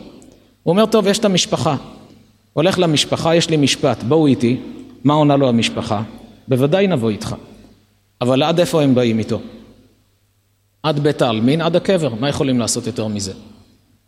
הוא 0.68 0.72
אומר, 0.72 0.86
טוב, 0.86 1.08
יש 1.08 1.20
את 1.20 1.26
המשפחה. 1.26 1.76
הולך 2.54 2.80
למשפחה, 2.80 3.36
יש 3.36 3.50
לי 3.50 3.58
משפט, 3.58 4.04
בואו 4.04 4.28
איתי. 4.28 4.58
מה 5.04 5.14
עונה 5.14 5.36
לו 5.36 5.50
המשפחה? 5.50 6.02
בוודאי 6.48 6.88
נבוא 6.88 7.10
איתך. 7.10 7.36
אבל 8.22 8.44
עד 8.44 8.60
איפה 8.60 8.82
הם 8.82 8.96
באים 8.96 9.20
איתו? 9.20 9.40
עד 10.84 11.00
בית 11.00 11.22
העלמין, 11.22 11.62
עד 11.62 11.76
הקבר. 11.76 12.14
מה 12.20 12.30
יכולים 12.30 12.60
לעשות 12.60 12.88
יותר 12.88 13.08
מזה? 13.08 13.34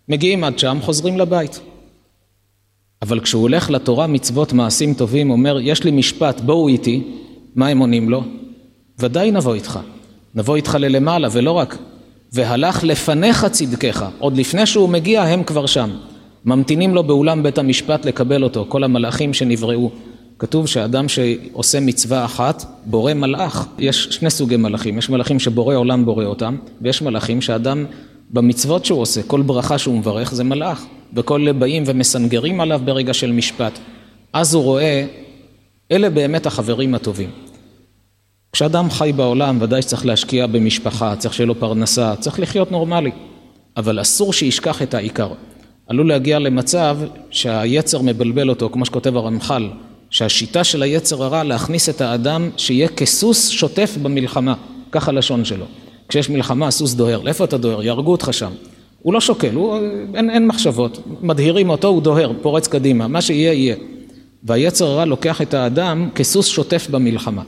מגיעים 0.09 0.43
עד 0.43 0.59
שם, 0.59 0.77
חוזרים 0.81 1.17
לבית. 1.17 1.59
אבל 3.01 3.19
כשהוא 3.19 3.41
הולך 3.41 3.69
לתורה, 3.69 4.07
מצוות, 4.07 4.53
מעשים 4.53 4.93
טובים, 4.93 5.31
אומר, 5.31 5.59
יש 5.61 5.83
לי 5.83 5.91
משפט, 5.91 6.41
בואו 6.41 6.67
איתי, 6.67 7.03
מה 7.55 7.67
הם 7.67 7.79
עונים 7.79 8.09
לו? 8.09 8.23
ודאי 8.99 9.31
נבוא 9.31 9.53
איתך. 9.53 9.79
נבוא 10.35 10.55
איתך 10.55 10.77
ללמעלה, 10.79 11.27
ולא 11.31 11.51
רק. 11.51 11.77
והלך 12.33 12.83
לפניך 12.83 13.45
צדקך. 13.45 14.05
עוד 14.19 14.37
לפני 14.37 14.65
שהוא 14.65 14.89
מגיע, 14.89 15.23
הם 15.23 15.43
כבר 15.43 15.65
שם. 15.65 15.89
ממתינים 16.45 16.95
לו 16.95 17.03
באולם 17.03 17.43
בית 17.43 17.57
המשפט 17.57 18.05
לקבל 18.05 18.43
אותו, 18.43 18.65
כל 18.69 18.83
המלאכים 18.83 19.33
שנבראו. 19.33 19.91
כתוב 20.39 20.67
שאדם 20.67 21.05
שעושה 21.09 21.79
מצווה 21.79 22.25
אחת, 22.25 22.65
בורא 22.85 23.13
מלאך. 23.13 23.67
יש 23.79 24.07
שני 24.11 24.29
סוגי 24.29 24.57
מלאכים, 24.57 24.97
יש 24.97 25.09
מלאכים 25.09 25.39
שבורא 25.39 25.75
עולם 25.75 26.05
בורא 26.05 26.25
אותם, 26.25 26.57
ויש 26.81 27.01
מלאכים 27.01 27.41
שאדם 27.41 27.85
במצוות 28.29 28.85
שהוא 28.85 29.01
עושה, 29.01 29.23
כל 29.23 29.41
ברכה 29.41 29.77
שהוא 29.77 29.97
מברך 29.97 30.33
זה 30.33 30.43
מלאך, 30.43 30.85
וכל 31.13 31.51
באים 31.51 31.83
ומסנגרים 31.85 32.61
עליו 32.61 32.81
ברגע 32.85 33.13
של 33.13 33.31
משפט. 33.31 33.79
אז 34.33 34.53
הוא 34.53 34.63
רואה, 34.63 35.05
אלה 35.91 36.09
באמת 36.09 36.45
החברים 36.45 36.95
הטובים. 36.95 37.29
כשאדם 38.51 38.89
חי 38.89 39.11
בעולם, 39.15 39.57
ודאי 39.61 39.81
שצריך 39.81 40.05
להשקיע 40.05 40.47
במשפחה, 40.47 41.15
צריך 41.15 41.33
שיהיה 41.33 41.47
לו 41.47 41.59
פרנסה, 41.59 42.15
צריך 42.15 42.39
לחיות 42.39 42.71
נורמלי, 42.71 43.11
אבל 43.77 44.01
אסור 44.01 44.33
שישכח 44.33 44.81
את 44.81 44.93
העיקר. 44.93 45.29
עלול 45.89 46.07
להגיע 46.07 46.39
למצב 46.39 46.97
שהיצר 47.31 48.01
מבלבל 48.01 48.49
אותו, 48.49 48.69
כמו 48.69 48.85
שכותב 48.85 49.17
הרמח"ל, 49.17 49.69
שהשיטה 50.09 50.63
של 50.63 50.83
היצר 50.83 51.23
הרע 51.23 51.43
להכניס 51.43 51.89
את 51.89 52.01
האדם 52.01 52.49
שיהיה 52.57 52.87
כסוס 52.87 53.49
שוטף 53.49 53.97
במלחמה, 54.01 54.53
כך 54.91 55.09
הלשון 55.09 55.45
שלו. 55.45 55.65
כשיש 56.09 56.29
מלחמה 56.29 56.67
הסוס 56.67 56.93
דוהר, 56.93 57.21
לאיפה 57.21 57.43
אתה 57.43 57.57
דוהר? 57.57 57.83
יהרגו 57.83 58.11
אותך 58.11 58.29
שם. 58.31 58.51
הוא 59.01 59.13
לא 59.13 59.21
שוקל, 59.21 59.55
הוא, 59.55 59.77
אין, 60.15 60.29
אין 60.29 60.47
מחשבות, 60.47 60.99
מדהירים 61.21 61.69
אותו, 61.69 61.87
הוא 61.87 62.01
דוהר, 62.01 62.31
פורץ 62.41 62.67
קדימה, 62.67 63.07
מה 63.07 63.21
שיהיה 63.21 63.53
יהיה. 63.53 63.75
והיצר 64.43 64.85
הרע 64.85 65.05
לוקח 65.05 65.41
את 65.41 65.53
האדם 65.53 66.09
כסוס 66.15 66.47
שוטף 66.47 66.87
במלחמה. 66.91 67.43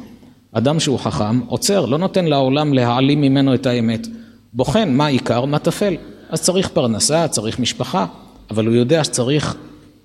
אדם 0.51 0.79
שהוא 0.79 0.99
חכם, 0.99 1.39
עוצר, 1.47 1.85
לא 1.85 1.97
נותן 1.97 2.25
לעולם 2.25 2.73
להעלים 2.73 3.21
ממנו 3.21 3.53
את 3.53 3.65
האמת. 3.65 4.07
בוחן 4.53 4.93
מה 4.93 5.07
עיקר, 5.07 5.45
מה 5.45 5.59
טפל. 5.59 5.95
אז 6.29 6.41
צריך 6.41 6.67
פרנסה, 6.67 7.27
צריך 7.27 7.59
משפחה, 7.59 8.05
אבל 8.51 8.65
הוא 8.67 8.75
יודע 8.75 9.03
שצריך 9.03 9.55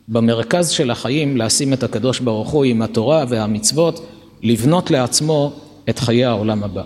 במרכז 0.08 0.68
של 0.68 0.90
החיים 0.90 1.36
לשים 1.36 1.72
את 1.72 1.82
הקדוש 1.82 2.20
ברוך 2.20 2.50
הוא 2.50 2.64
עם 2.64 2.82
התורה 2.82 3.24
והמצוות, 3.28 4.06
לבנות 4.42 4.90
לעצמו 4.90 5.52
את 5.88 5.98
חיי 5.98 6.24
העולם 6.24 6.64
הבא. 6.64 6.82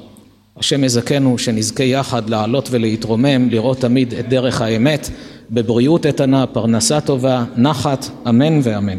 השם 0.56 0.84
יזכנו 0.84 1.38
שנזכה 1.38 1.82
יחד 1.84 2.30
לעלות 2.30 2.68
ולהתרומם, 2.70 3.50
לראות 3.50 3.80
תמיד 3.80 4.14
את 4.14 4.28
דרך 4.28 4.60
האמת, 4.60 5.10
בבריאות 5.50 6.06
איתנה, 6.06 6.46
פרנסה 6.46 7.00
טובה, 7.00 7.44
נחת, 7.56 8.06
אמן 8.28 8.60
ואמן. 8.62 8.98